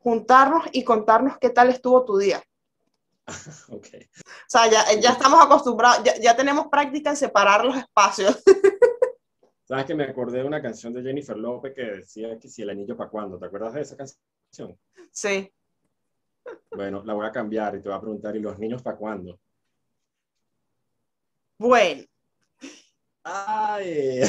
[0.00, 2.42] juntarnos y contarnos qué tal estuvo tu día.
[3.68, 4.02] okay.
[4.02, 8.42] O sea, ya, ya estamos acostumbrados, ya, ya, tenemos práctica en separar los espacios.
[9.64, 12.70] ¿Sabes que me acordé de una canción de Jennifer López que decía que si el
[12.70, 13.38] anillo para cuándo?
[13.38, 14.76] ¿Te acuerdas de esa canción?
[15.12, 15.52] Sí.
[16.72, 19.38] Bueno, la voy a cambiar y te voy a preguntar, ¿y los niños para cuándo?
[21.56, 22.02] Bueno.
[23.22, 24.22] Ay.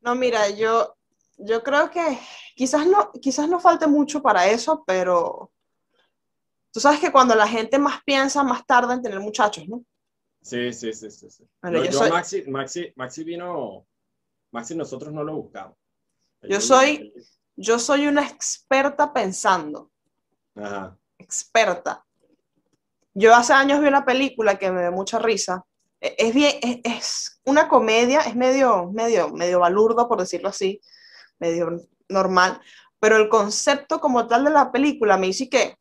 [0.00, 0.94] no, mira, yo,
[1.44, 2.18] yo creo que
[2.54, 5.50] quizás no, quizás no falte mucho para eso, pero
[6.70, 9.84] tú sabes que cuando la gente más piensa, más tarda en tener muchachos, ¿no?
[10.42, 11.30] Sí, sí, sí, sí.
[11.30, 11.44] sí.
[11.60, 13.86] Bueno, yo, Maxi, Maxi, Maxi vino,
[14.50, 15.76] Maxi nosotros no lo buscamos.
[16.42, 17.14] Yo soy,
[17.54, 19.90] yo soy una experta pensando.
[20.56, 20.96] Ajá.
[21.18, 22.04] Experta.
[23.14, 25.64] Yo hace años vi una película que me dio mucha risa.
[26.00, 30.80] E, es bien, es, es una comedia, es medio, medio, medio balurdo, por decirlo así,
[31.42, 32.60] medio normal,
[33.00, 35.76] pero el concepto como tal de la película me dice que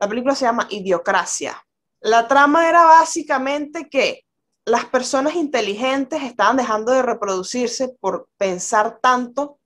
[0.00, 1.64] la película se llama Idiocracia.
[2.00, 4.24] La trama era básicamente que
[4.64, 9.60] las personas inteligentes estaban dejando de reproducirse por pensar tanto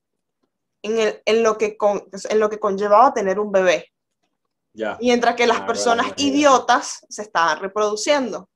[0.83, 1.77] en, lo, que
[2.29, 3.91] en lo que conllevaba tener un bebé.
[5.01, 8.51] Mientras que las personas idiotas se estaban reproduciendo.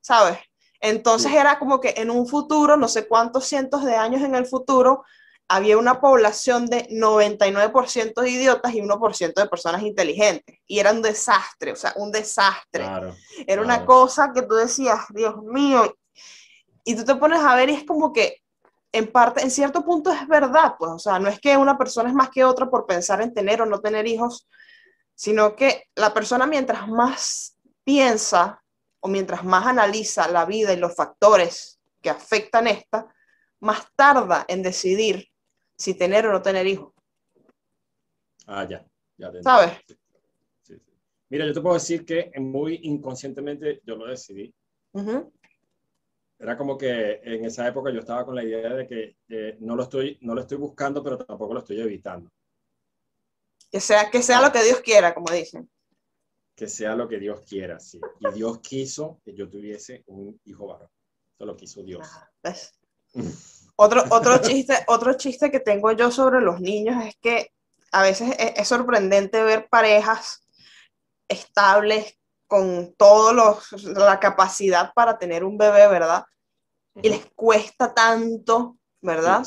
[0.00, 0.38] ¿Sabes?
[0.84, 4.44] Entonces era como que en un futuro, no sé cuántos cientos de años en el
[4.44, 5.02] futuro,
[5.48, 10.58] había una población de 99% de idiotas y 1% de personas inteligentes.
[10.66, 12.86] Y era un desastre, o sea, un desastre.
[13.46, 15.96] era una cosa que tú decías, Dios mío.
[16.84, 18.42] Y tú te pones a ver y es como que,
[18.92, 22.10] en parte, en cierto punto es verdad, pues, o sea, no es que una persona
[22.10, 24.46] es más que otra por pensar en tener o no tener hijos,
[25.14, 28.63] sino que la persona mientras más piensa
[29.04, 33.14] o mientras más analiza la vida y los factores que afectan esta,
[33.60, 35.28] más tarda en decidir
[35.76, 36.94] si tener o no tener hijos.
[38.46, 38.82] Ah, ya,
[39.18, 39.30] ya.
[39.42, 39.72] ¿Sabes?
[41.28, 44.54] Mira, yo te puedo decir que muy inconscientemente yo lo decidí.
[46.38, 49.82] Era como que en esa época yo estaba con la idea de que no, lo
[49.82, 52.30] estoy, no lo estoy buscando, pero tampoco lo estoy evitando.
[53.70, 55.68] Que sea, que sea lo que Dios quiera, como dicen.
[56.54, 58.00] Que sea lo que Dios quiera, sí.
[58.20, 60.88] Y Dios quiso que yo tuviese un hijo varón.
[61.34, 62.06] Eso lo quiso Dios.
[62.12, 62.72] Ah, ¿ves?
[63.76, 67.52] Otro, otro, chiste, otro chiste que tengo yo sobre los niños es que
[67.90, 70.46] a veces es, sorprendente ver parejas
[71.28, 73.60] estables con toda
[73.94, 76.24] la capacidad para tener un bebé, ¿verdad?
[77.02, 79.44] Y les cuesta tanto, ¿verdad?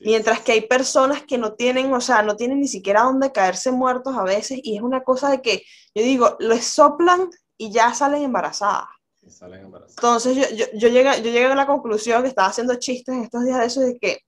[0.00, 3.70] Mientras que hay personas que no tienen, o sea, no tienen ni siquiera dónde caerse
[3.70, 5.62] muertos a veces y es una cosa de que,
[5.94, 8.88] yo digo, les soplan y ya salen embarazadas.
[9.88, 13.22] Entonces yo, yo, yo, llegué, yo llegué a la conclusión que estaba haciendo chistes en
[13.22, 14.20] estos días de eso, de que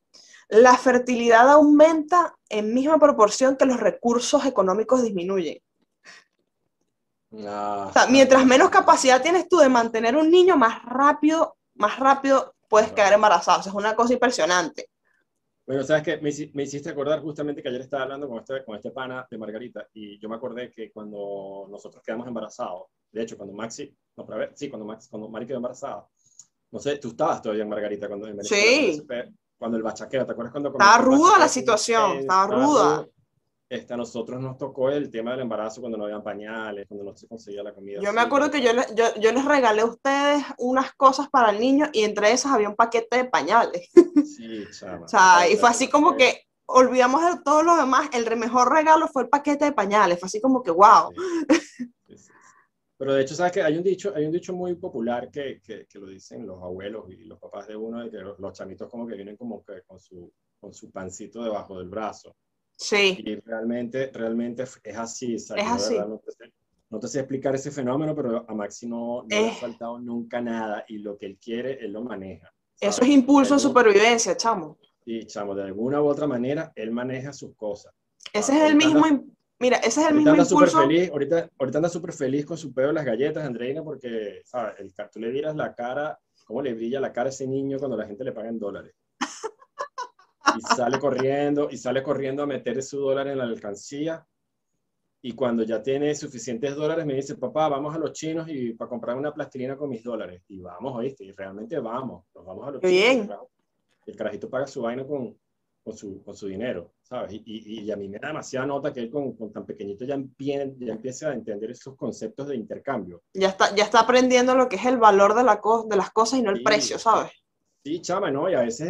[0.49, 5.59] la fertilidad aumenta en misma proporción que los recursos económicos disminuyen.
[7.47, 11.99] Ah, o sea, mientras menos capacidad tienes tú de mantener un niño, más rápido, más
[11.99, 13.61] rápido puedes quedar embarazado.
[13.61, 14.89] O sea, es una cosa impresionante.
[15.69, 18.75] Bueno, sabes que me, me, hiciste acordar justamente que ayer estaba hablando con este, con
[18.75, 23.37] este pana de Margarita y yo me acordé que cuando nosotros quedamos embarazados, de hecho,
[23.37, 26.09] cuando Maxi, no, para ver, sí, cuando, Maxi, cuando Mari quedó embarazada,
[26.71, 29.07] no sé, tú estabas todavía en Margarita cuando en Sí.
[29.59, 30.71] Cuando el bachaqueo, ¿te acuerdas cuando?
[30.71, 33.09] Estaba ruda la situación, estaba, ruda.
[33.71, 37.15] Este, a nosotros nos tocó el tema del embarazo cuando no habían pañales, cuando no
[37.15, 38.01] se conseguía la comida.
[38.03, 41.61] Yo me acuerdo que yo, yo, yo, les regalé a ustedes unas cosas para el
[41.61, 43.91] niño y entre esas había un paquete de pañales.
[44.39, 45.05] Sí, chama.
[45.05, 48.09] o sea, y fue así como que olvidamos de todo lo demás.
[48.13, 50.19] El mejor regalo fue el paquete de pañales.
[50.19, 51.13] Fue así como que, wow.
[52.97, 55.87] Pero de hecho, ¿sabes que Hay un dicho, hay un dicho muy popular que, que,
[55.87, 58.91] que, lo dicen los abuelos y los papás de uno, de que los, los, chamitos
[58.91, 62.37] como que vienen como que con su, con su pancito debajo del brazo.
[62.79, 63.19] Sí.
[63.25, 65.39] Y realmente, realmente es así.
[65.39, 65.65] ¿sabes?
[65.65, 65.99] Es así.
[65.99, 66.53] No te, sé,
[66.91, 70.41] no te, sé, explicar ese fenómeno, pero a Maxi no, no le ha faltado nunca
[70.41, 72.53] nada y lo que él quiere, él lo maneja.
[72.75, 72.97] ¿sabes?
[72.97, 74.79] Eso es impulso de supervivencia, chamo.
[75.05, 77.93] Sí, chamo, de alguna u otra manera, él maneja sus cosas.
[78.33, 79.05] Ese es el mismo,
[79.61, 80.81] Mira, ese es el mismo anda impulso.
[80.83, 84.75] Feliz, ahorita, ahorita anda súper feliz con su pedo de las galletas, Andreina, porque, ¿sabes?
[84.79, 87.97] El, tú le miras la cara, cómo le brilla la cara a ese niño cuando
[87.97, 88.95] la gente le paga en dólares.
[90.59, 94.27] Y sale corriendo, y sale corriendo a meter su dólar en la alcancía.
[95.21, 98.89] Y cuando ya tiene suficientes dólares, me dice, papá, vamos a los chinos y para
[98.89, 100.43] comprar una plastilina con mis dólares.
[100.49, 103.23] Y vamos, oíste, y realmente vamos, nos vamos a los Bien.
[103.23, 103.47] chinos.
[104.07, 105.37] El carajito paga su vaina con,
[105.83, 107.33] con su, con su dinero, ¿sabes?
[107.33, 110.05] Y, y, y, a mí me da demasiada nota que él con, con tan pequeñito
[110.05, 113.23] ya, empie, ya empiece a entender esos conceptos de intercambio.
[113.35, 116.11] Ya está, ya está aprendiendo lo que es el valor de, la co de las
[116.11, 117.33] cosas y no el precio, ¿sabes?
[117.89, 118.51] Sí, chama, ¿no?
[118.51, 118.87] Y a veces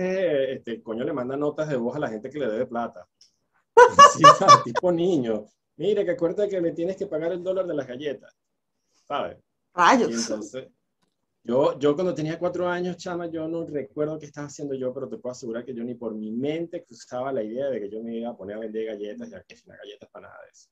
[0.57, 3.07] este, el coño le manda notas de voz a la gente que le debe plata.
[4.13, 4.25] sí,
[4.65, 5.47] tipo niño.
[5.77, 8.37] Mire, que acuérdate que me tienes que pagar el dólar de las galletas,
[9.07, 9.39] ¿sabes?
[9.73, 10.11] Rayos.
[10.11, 10.67] Y entonces,
[11.45, 15.09] yo, yo cuando tenía cuatro años, chama, yo no recuerdo qué estaba haciendo yo, pero
[15.09, 18.03] te puedo asegurar que yo ni por mi mente cruzaba la idea de que yo
[18.03, 20.51] me iba a poner a vender galletas, ya que es una galletas para nada de
[20.51, 20.69] eso.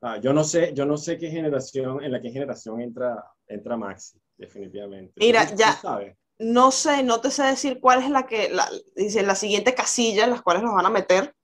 [0.00, 3.76] Ah, yo no sé, yo no sé qué generación, en la qué generación entra, entra
[3.76, 5.12] Maxi, definitivamente.
[5.18, 6.16] Mira, ya, sabes?
[6.38, 10.24] No sé, no te sé decir cuál es la que, la, dice, la siguiente casilla
[10.24, 11.34] en las cuales los van a meter,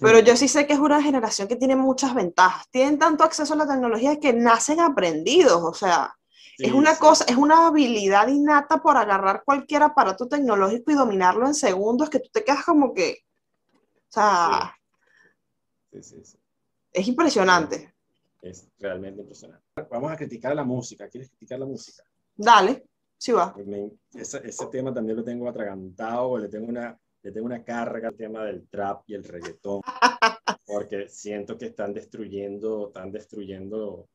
[0.00, 2.68] pero yo sí sé que es una generación que tiene muchas ventajas.
[2.70, 6.16] Tienen tanto acceso a la tecnología que nacen aprendidos, o sea,
[6.58, 11.54] es una cosa, es una habilidad innata por agarrar cualquier aparato tecnológico y dominarlo en
[11.54, 13.18] segundos que tú te quedas como que,
[13.72, 14.74] o sea,
[16.92, 17.94] es impresionante.
[18.42, 19.64] Es realmente impresionante.
[19.90, 21.08] Vamos a criticar la música.
[21.08, 22.02] ¿Quieres criticar la música?
[22.34, 22.87] Dale,
[23.18, 23.54] sí va.
[24.14, 28.16] ese, ese, tema también lo tengo atragantado, le tengo una, le tengo una carga al
[28.16, 29.82] tema del trap y el reggaetón,
[30.66, 34.08] porque siento que están destruyendo, están destruyendo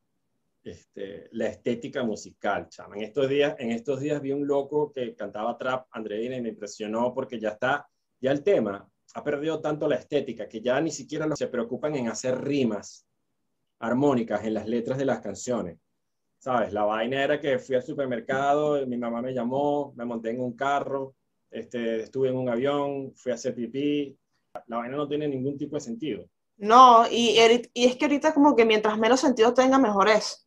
[0.64, 2.96] este, la estética musical, chama.
[2.96, 6.48] En estos, días, en estos días vi un loco que cantaba trap, Andreina, y me
[6.48, 7.86] impresionó porque ya está,
[8.18, 12.08] ya el tema ha perdido tanto la estética que ya ni siquiera se preocupan en
[12.08, 13.06] hacer rimas
[13.78, 15.78] armónicas en las letras de las canciones.
[16.44, 16.74] ¿Sabes?
[16.74, 20.52] La vaina era que fui al supermercado, mi mamá me llamó, me monté en un
[20.52, 21.14] carro,
[21.50, 24.14] este, estuve en un avión, fui a hacer pipí.
[24.66, 26.28] La vaina no tiene ningún tipo de sentido.
[26.58, 27.38] No, y,
[27.72, 30.46] y es que ahorita como que mientras menos sentido tenga, mejor es.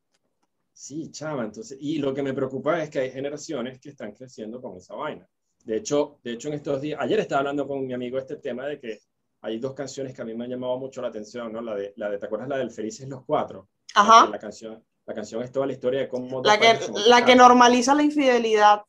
[0.71, 4.61] Sí, chama, entonces, y lo que me preocupa es que hay generaciones que están creciendo
[4.61, 5.27] con esa vaina.
[5.65, 8.67] De hecho, de hecho en estos días, ayer estaba hablando con mi amigo este tema
[8.67, 8.99] de que
[9.41, 11.59] hay dos canciones que a mí me han llamado mucho la atención, ¿no?
[11.59, 13.69] La de, la de ¿te acuerdas la del Felices los Cuatro?
[13.95, 14.29] Ajá.
[14.29, 16.41] La canción, la canción es toda la historia de cómo...
[16.43, 16.77] La que,
[17.07, 18.83] la que normaliza la infidelidad.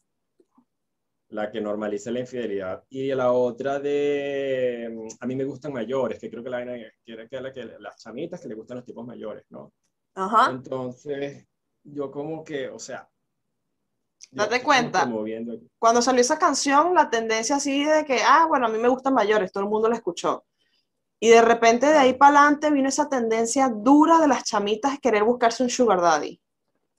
[1.28, 2.82] La que normaliza la infidelidad.
[2.90, 5.08] Y la otra de...
[5.20, 8.40] A mí me gustan mayores, que creo que la que, que, la que las chamitas
[8.40, 9.72] que le gustan los tipos mayores, ¿no?
[10.16, 10.50] Ajá.
[10.50, 11.46] Entonces,
[11.84, 13.08] yo como que, o sea...
[14.32, 15.08] Date cuenta,
[15.78, 19.14] cuando salió esa canción, la tendencia así de que, ah, bueno, a mí me gustan
[19.14, 20.44] mayores, todo el mundo la escuchó.
[21.20, 24.98] Y de repente de ahí para adelante vino esa tendencia dura de las chamitas de
[24.98, 26.40] querer buscarse un sugar daddy.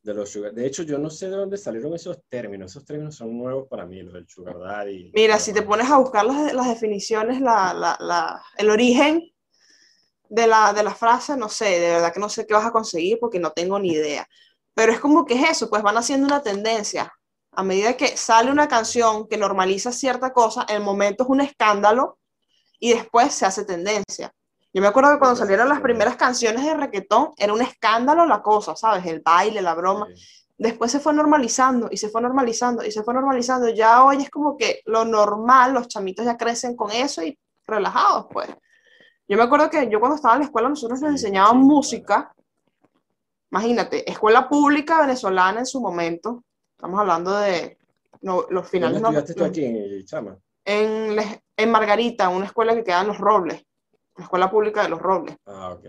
[0.02, 2.72] De, los sugar, de hecho, yo no sé de dónde salieron esos términos.
[2.72, 5.12] Esos términos son nuevos para mí, los del sugar daddy.
[5.14, 9.22] Mira, si te pones a buscar las, las definiciones, la, la, la, el origen
[10.30, 12.72] de la, de la frase, no sé, de verdad que no sé qué vas a
[12.72, 14.28] conseguir porque no tengo ni idea.
[14.74, 17.12] Pero es como que es eso, pues van haciendo una tendencia.
[17.52, 22.19] A medida que sale una canción que normaliza cierta cosa, el momento es un escándalo
[22.80, 24.34] y después se hace tendencia.
[24.74, 28.42] Yo me acuerdo que cuando salieron las primeras canciones de reggaetón, era un escándalo la
[28.42, 29.06] cosa, ¿sabes?
[29.06, 30.08] El baile, la broma.
[30.58, 33.70] Después se fue normalizando y se fue normalizando y se fue normalizando.
[33.70, 38.28] Ya hoy es como que lo normal, los chamitos ya crecen con eso y relajados,
[38.32, 38.50] pues.
[39.28, 42.34] Yo me acuerdo que yo cuando estaba en la escuela, nosotros nos enseñaban música
[43.52, 47.78] Imagínate, escuela pública venezolana en su momento, estamos hablando de
[48.22, 49.02] los finales.
[49.02, 50.38] ¿Dónde estudiaste tú aquí, Chama?
[50.66, 51.16] En,
[51.60, 53.66] en Margarita, una escuela que queda en Los Robles,
[54.16, 55.36] la escuela pública de Los Robles.
[55.46, 55.86] Ah, ok.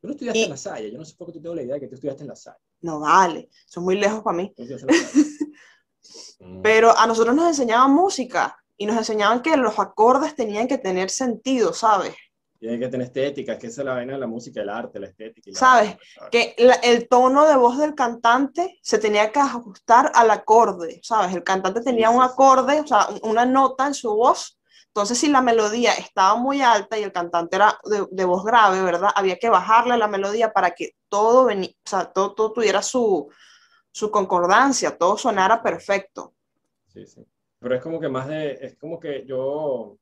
[0.00, 1.74] Tú no estudiaste en La Salle, yo no sé por qué tú tengo la idea
[1.74, 2.58] de que tú estudiaste en La Salle.
[2.82, 4.54] No vale, son muy lejos para mí.
[6.62, 11.08] Pero a nosotros nos enseñaban música y nos enseñaban que los acordes tenían que tener
[11.08, 12.14] sentido, ¿sabes?
[12.58, 14.98] Tiene que tener estética, es que esa es la vaina de la música, el arte,
[14.98, 15.50] la estética.
[15.52, 15.96] ¿Sabes?
[16.30, 21.34] Que el tono de voz del cantante se tenía que ajustar al acorde, ¿sabes?
[21.34, 24.55] El cantante tenía un acorde, o sea, una nota en su voz,
[24.96, 27.78] Entonces, si la melodía estaba muy alta y el cantante era
[28.10, 29.10] de, voz grave, ¿verdad?
[29.14, 33.30] Había que bajarle la melodía para que todo, venía, o sea, todo, todo tuviera su,
[33.92, 36.32] su concordancia, todo sonara perfecto.
[36.86, 37.22] Sí, sí.
[37.58, 39.98] Pero es como que más de, es como que yo,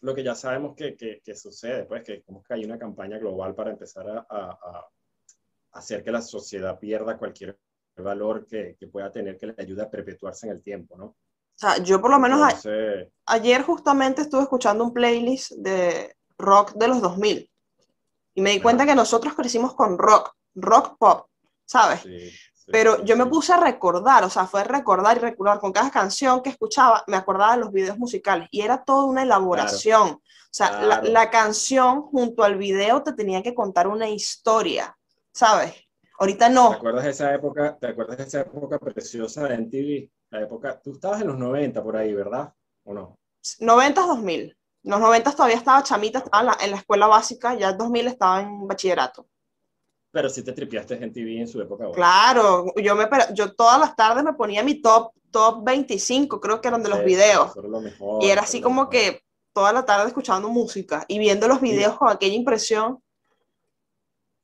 [0.00, 3.18] lo que ya sabemos que, que, que sucede, pues, que como que hay una campaña
[3.18, 4.88] global para empezar a, a,
[5.72, 7.58] hacer que la sociedad pierda cualquier
[7.96, 11.16] valor que, que, pueda tener que le ayude a perpetuarse en el tiempo, ¿no?
[11.58, 12.40] O sea, yo por lo menos
[13.26, 17.50] ayer justamente estuve escuchando un playlist de rock de los 2000
[18.34, 21.26] y me di cuenta que nosotros crecimos con rock, rock pop,
[21.64, 22.06] ¿sabes?
[22.70, 26.42] Pero yo me puse a recordar, o sea, fue recordar y recordar con cada canción
[26.42, 30.10] que escuchaba, me acordaba de los videos musicales y era toda una elaboración.
[30.10, 30.20] O
[30.52, 34.96] sea, la, la, canción junto al video te tenía que contar una historia,
[35.32, 35.74] ¿sabes?
[36.20, 36.70] Ahorita no.
[36.70, 40.10] ¿Te acuerdas de esa época, te acuerdas de esa época preciosa de MTV?
[40.30, 42.52] La época, tú estabas en los 90 por ahí, ¿verdad?
[42.84, 43.18] ¿O no?
[43.60, 44.56] 90 2000.
[44.84, 48.40] En los 90 todavía estaba chamita, estaba en la, escuela básica, ya en 2000 estaba
[48.40, 49.26] en bachillerato.
[50.10, 51.90] Pero sí te tripiaste en TV en su época.
[51.92, 56.68] Claro, yo, me, yo todas las tardes me ponía mi top, top 25, creo que
[56.68, 57.52] eran de los videos.
[58.20, 59.22] y era así como que
[59.52, 63.02] toda la tarde escuchando música y viendo los videos con aquella impresión.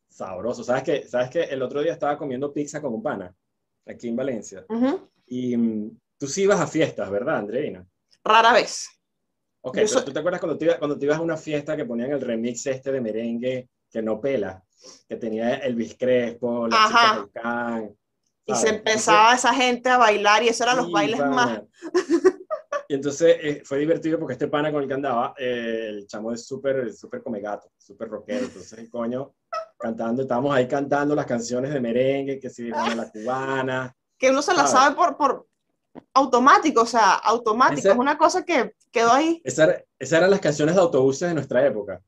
[0.09, 0.63] Sabroso.
[0.63, 3.35] ¿Sabes que ¿Sabes que El otro día estaba comiendo pizza con un pana,
[3.87, 4.67] aquí en Valencia.
[5.27, 7.87] Y mm, tú sí ibas a fiestas, ¿verdad, Andreina?
[8.23, 8.89] Rara vez.
[9.63, 11.87] Ok, pero tú te acuerdas cuando te, ibas, cuando te ibas a una fiesta que
[11.87, 14.63] ponían el remix este de merengue que no pela,
[15.09, 17.25] que tenía Elvis Crespo, la Ajá.
[17.25, 17.91] Chica
[18.45, 21.63] Y se empezaba esa gente a bailar y eso eran los bailes más.
[22.89, 26.33] Y entonces eh, fue divertido porque este pana con el que andaba, eh, el chamo
[26.33, 28.45] es súper, súper come gato, súper rockero.
[28.45, 29.35] Entonces el coño
[29.79, 34.43] cantando, estábamos ahí cantando las canciones de merengue, que si bueno, la cubana, que uno
[34.43, 35.47] se la sabe por, por
[36.13, 39.41] automático, o sea, automático, es una cosa que quedó ahí.
[39.45, 42.03] Esas eran las canciones de autobuses de nuestra época.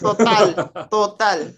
[0.00, 0.54] Total,
[0.90, 1.56] total.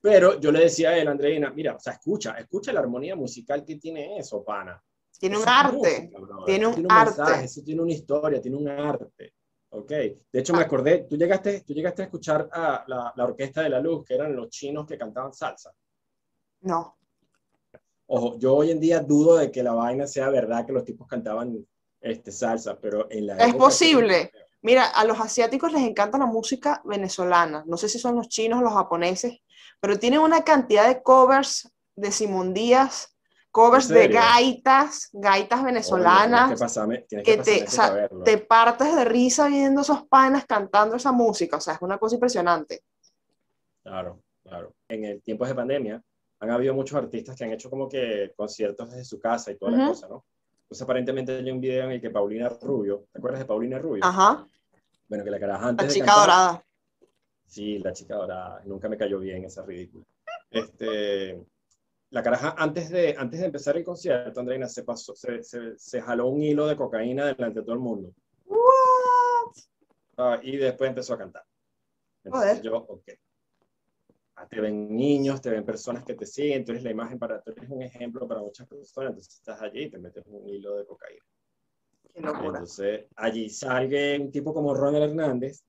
[0.00, 3.64] Pero yo le decía a él, Andreina, mira, o sea, escucha, escucha la armonía musical
[3.64, 4.82] que tiene eso, pana.
[5.18, 6.12] Tiene un arte,
[6.44, 7.44] tiene un, arte.
[7.44, 9.34] eso tiene una historia, tiene un arte.
[9.70, 10.66] Ok, de hecho me ah.
[10.66, 14.14] acordé, tú llegaste, tú llegaste a escuchar a la, la Orquesta de la Luz, que
[14.14, 15.72] eran los chinos que cantaban salsa.
[16.60, 16.98] No.
[18.06, 21.08] Ojo, yo hoy en día dudo de que la vaina sea verdad que los tipos
[21.08, 21.66] cantaban
[22.00, 23.36] este, salsa, pero en la...
[23.38, 24.30] Es posible.
[24.60, 27.64] Mira, a los asiáticos les encanta la música venezolana.
[27.66, 29.40] No sé si son los chinos o los japoneses,
[29.80, 33.14] pero tienen una cantidad de covers de Simón Díaz,
[33.50, 36.58] covers de gaitas, gaitas venezolanas,
[37.24, 37.66] que, te,
[38.24, 41.58] te partes de risa viendo esos panas cantando esa música.
[41.58, 42.82] O sea, es una cosa impresionante.
[43.82, 44.74] Claro, claro.
[44.88, 46.02] En el tiempo de pandemia,
[46.44, 49.72] han habido muchos artistas que han hecho como que conciertos desde su casa y toda
[49.72, 50.24] la cosa, ¿no?
[50.62, 54.04] Entonces aparentemente hay un video en el que Paulina Rubio, ¿te acuerdas de Paulina Rubio?
[54.04, 54.46] Ajá.
[55.08, 56.64] Bueno, que la cara antes La chica dorada.
[57.46, 58.62] Sí, la chica dorada.
[58.64, 60.04] Nunca me cayó bien esa ridícula.
[60.50, 61.44] Este,
[62.10, 66.00] la caraja, antes de, antes de empezar el concierto, Andreina, se, pasó, se, se, se
[66.00, 68.12] jaló un hilo de cocaína delante de todo el mundo.
[68.46, 69.52] What?
[70.16, 71.44] Ah, y después empezó a cantar.
[72.24, 73.04] Entonces yo, ok
[74.48, 77.52] te ven niños, te ven personas que te siguen, tú eres la imagen para, tú
[77.52, 80.86] eres un ejemplo para muchas personas, entonces estás allí y te metes un hilo de
[80.86, 81.24] cocaína.
[82.14, 85.64] Entonces allí sale un tipo como Ronald Hernández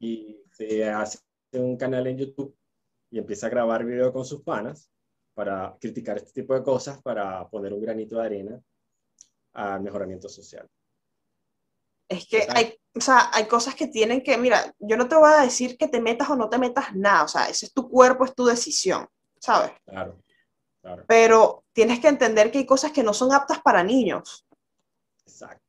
[0.00, 1.18] y se hace
[1.52, 2.56] un canal en YouTube
[3.10, 4.90] y empieza a grabar video con sus panas
[5.34, 8.62] para criticar este tipo de cosas, para poner un granito de arena
[9.52, 10.68] al mejoramiento social.
[12.08, 15.30] Es que hay, o sea, hay cosas que tienen que, mira, yo no te voy
[15.30, 17.88] a decir que te metas o no te metas nada, o sea, ese es tu
[17.88, 19.06] cuerpo, es tu decisión,
[19.38, 19.72] ¿sabes?
[19.84, 20.16] Claro,
[20.80, 21.04] claro.
[21.06, 24.46] Pero tienes que entender que hay cosas que no son aptas para niños.
[25.26, 25.62] Exacto.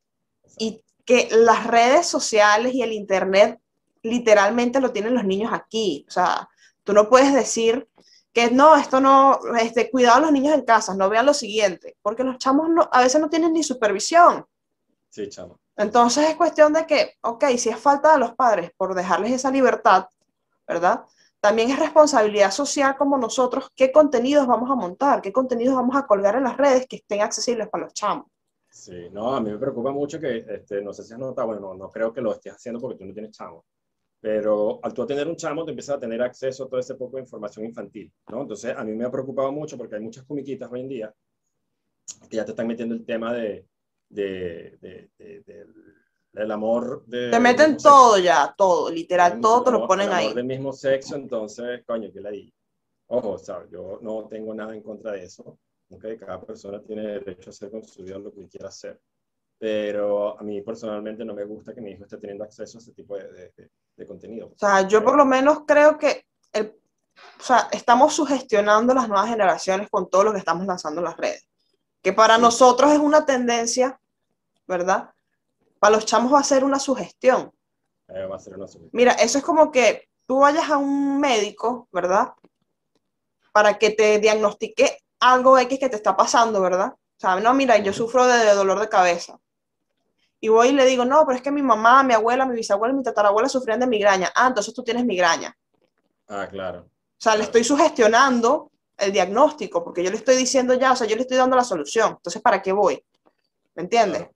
[0.58, 3.60] Y que las redes sociales y el Internet
[4.02, 6.06] literalmente lo tienen los niños aquí.
[6.08, 6.48] O sea,
[6.82, 7.88] tú no puedes decir
[8.32, 11.96] que no, esto no, este, cuidado a los niños en casa, no vean lo siguiente,
[12.02, 14.46] porque los chamos no, a veces no tienen ni supervisión.
[15.10, 15.58] Sí, chamo.
[15.78, 19.48] Entonces es cuestión de que, ok, si es falta de los padres por dejarles esa
[19.48, 20.06] libertad,
[20.66, 21.04] ¿verdad?
[21.40, 26.04] También es responsabilidad social como nosotros qué contenidos vamos a montar, qué contenidos vamos a
[26.04, 28.26] colgar en las redes que estén accesibles para los chamos.
[28.68, 31.60] Sí, no, a mí me preocupa mucho que, este, no sé si has notado, bueno,
[31.60, 33.64] no, no creo que lo estés haciendo porque tú no tienes chamo,
[34.20, 37.18] pero al tú tener un chamo te empiezas a tener acceso a todo ese poco
[37.18, 38.42] de información infantil, ¿no?
[38.42, 41.14] Entonces a mí me ha preocupado mucho porque hay muchas comiquitas hoy en día
[42.28, 43.64] que ya te están metiendo el tema de,
[44.08, 45.66] de, de,
[46.32, 47.04] del amor.
[47.06, 50.32] De, te meten todo ya, todo, literal, todo te lo ponen ahí.
[50.32, 52.52] del mismo sexo, entonces, coño, que la di.
[53.08, 53.70] Ojo, ¿sabes?
[53.70, 55.58] Yo no tengo nada en contra de eso.
[55.90, 59.00] Okay, cada persona tiene derecho a hacer con su vida lo que quiera hacer.
[59.58, 62.92] pero a mí personalmente no me gusta que mi hijo esté teniendo acceso a ese
[62.92, 63.52] tipo de,
[63.96, 64.48] de, contenido.
[64.48, 66.78] O sea, yo por lo menos creo que el,
[67.40, 71.16] o sea, estamos sugestionando las nuevas generaciones con todo lo que estamos lanzando en las
[71.16, 71.47] redes,
[72.02, 74.00] que para nosotros es una tendencia,
[74.66, 75.10] ¿verdad?
[75.78, 77.52] Para los chamos va a ser una sugestión.
[78.08, 78.90] Eh, va a ser una sugestión.
[78.92, 82.32] Mira, eso es como que tú vayas a un médico, ¿verdad?
[83.52, 86.92] Para que te diagnostique algo X que te está pasando, ¿verdad?
[86.92, 89.38] O sea, no, mira, yo sufro de dolor de cabeza
[90.40, 92.94] y voy y le digo, no, pero es que mi mamá, mi abuela, mi bisabuela,
[92.94, 94.30] mi tatarabuela sufrían de migraña.
[94.34, 95.56] Ah, entonces tú tienes migraña.
[96.28, 96.80] Ah, claro.
[96.80, 101.06] O sea, le estoy sugestionando el diagnóstico, porque yo le estoy diciendo ya, o sea,
[101.06, 102.14] yo le estoy dando la solución.
[102.16, 103.02] Entonces, ¿para qué voy?
[103.74, 104.28] ¿Me entiendes?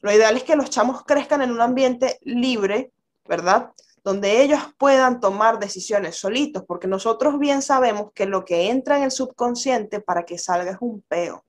[0.00, 2.92] Lo ideal es que los chamos crezcan en un ambiente libre,
[3.26, 3.72] ¿verdad?
[4.04, 9.04] Donde ellos puedan tomar decisiones solitos, porque nosotros bien sabemos que lo que entra en
[9.04, 11.44] el subconsciente para que salga es un peo.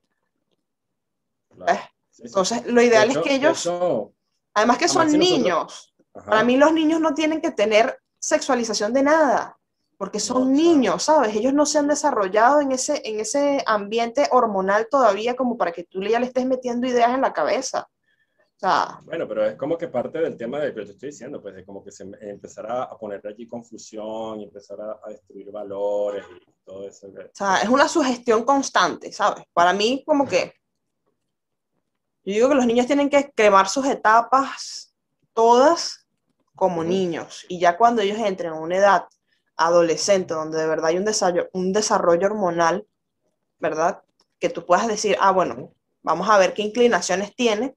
[1.54, 1.80] Claro.
[2.18, 3.70] Entonces, lo ideal es que ellos,
[4.54, 9.57] además que son niños, para mí los niños no tienen que tener sexualización de nada,
[9.98, 11.34] porque son niños, ¿sabes?
[11.34, 15.84] Ellos no se han desarrollado en ese, en ese ambiente hormonal todavía como para que
[15.84, 17.88] tú ya le estés metiendo ideas en la cabeza.
[19.02, 21.64] bueno, pero es como que parte del tema de que te estoy diciendo, pues de
[21.64, 26.88] como que se empezará a poner allí confusión y empezar a, destruir valores y todo
[26.88, 27.08] eso.
[27.08, 29.44] O sea, es una sugestión constante, ¿sabes?
[29.52, 30.52] Para mí como que
[32.22, 34.94] yo digo que los niños tienen que cremar sus etapas
[35.32, 36.06] todas
[36.54, 39.04] como niños y ya cuando ellos entren a una edad
[39.58, 42.86] adolescente donde de verdad hay un desarrollo, un desarrollo hormonal,
[43.58, 44.02] ¿verdad?
[44.38, 47.76] Que tú puedas decir, ah, bueno, vamos a ver qué inclinaciones tiene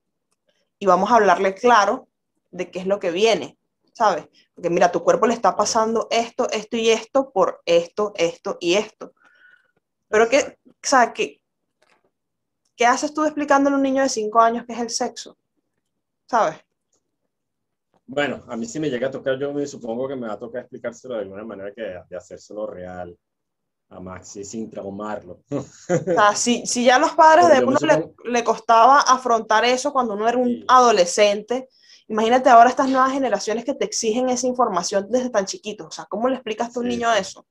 [0.80, 2.08] y vamos a hablarle claro
[2.52, 3.58] de qué es lo que viene,
[3.94, 4.28] ¿sabes?
[4.54, 8.76] Porque mira, tu cuerpo le está pasando esto, esto y esto por esto, esto y
[8.76, 9.14] esto.
[10.08, 11.42] Pero que, sea, que,
[12.76, 15.38] ¿qué haces tú explicándole a un niño de 5 años qué es el sexo?
[16.28, 16.58] ¿Sabes?
[18.14, 20.38] Bueno, a mí sí me llega a tocar, yo me supongo que me va a
[20.38, 23.18] tocar explicárselo de alguna manera que de hacérselo real
[23.88, 25.40] a Maxi sin traumarlo.
[25.50, 27.78] O sea, si, si ya a los padres de uno
[28.26, 31.70] le, costaba afrontar eso cuando uno era un adolescente,
[32.10, 35.88] imagínate ahora estas nuevas generaciones que te exigen esa información desde tan chiquito.
[35.88, 37.48] O sea, ¿cómo le explicas a un niño eso?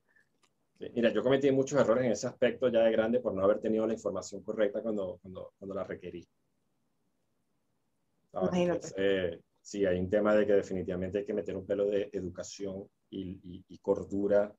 [0.79, 3.87] Mira, yo cometí muchos errores en ese aspecto ya de grande por no haber tenido
[3.87, 6.29] la información correcta cuando, cuando, cuando la requerí.
[9.61, 13.65] Sí, hay un tema de que definitivamente hay que meter un pelo de educación y,
[13.69, 14.55] y, cordura.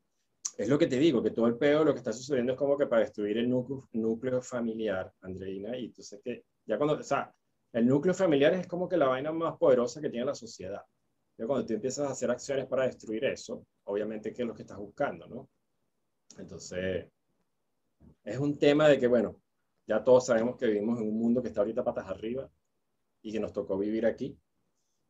[0.58, 2.78] Es lo que te digo, que todo el pelo lo que está sucediendo es como
[2.78, 7.34] que para destruir el núcleo, núcleo familiar, Andreina, y entonces que ya cuando, o sea,
[7.74, 10.82] el núcleo familiar es como que la vaina más poderosa que tiene la sociedad.
[11.38, 14.64] Ya cuando tú empiezas a hacer acciones para destruir eso, obviamente, ¿qué es lo que
[14.64, 15.50] estás buscando, no?
[16.38, 17.08] Entonces,
[18.24, 19.38] es un tema de que, bueno,
[19.88, 22.50] ya todos sabemos que vivimos en un mundo que está ahorita patas arriba
[23.22, 24.38] y que nos tocó vivir aquí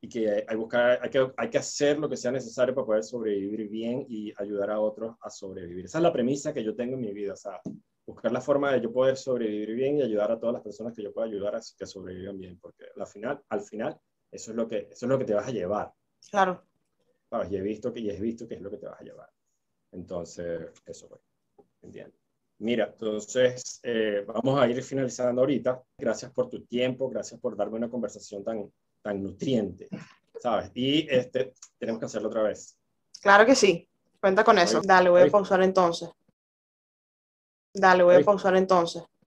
[0.04, 3.04] y que hay, buscar, hay, que, hay que hacer lo que sea necesario para poder
[3.04, 5.86] sobrevivir bien y ayudar a otros a sobrevivir.
[5.86, 7.62] Esa es la premisa que yo tengo en mi vida, o sea,
[8.06, 11.04] buscar la forma de yo poder sobrevivir bien y ayudar a todas las personas que
[11.04, 14.00] yo pueda ayudar a que sobrevivan bien, porque al final, al final
[14.32, 15.94] eso, es lo que, eso es lo que te vas a llevar.
[16.32, 16.66] Claro.
[17.50, 19.30] Y he visto que, y he visto que es lo que te vas a llevar.
[19.92, 21.20] Entonces, eso fue.
[21.82, 22.16] Entiendo.
[22.60, 25.82] Mira, entonces eh, vamos a ir finalizando ahorita.
[25.98, 28.72] Gracias por tu tiempo, gracias por darme una conversación tan,
[29.02, 29.90] tan nutriente,
[30.40, 30.72] ¿sabes?
[30.74, 32.78] Y este, tenemos que hacerlo otra vez.
[33.22, 33.88] Claro que sí,
[34.20, 34.82] cuenta con eso.
[34.84, 36.10] Dale, voy a pausar entonces.
[37.74, 39.04] Dale, voy a pausar entonces.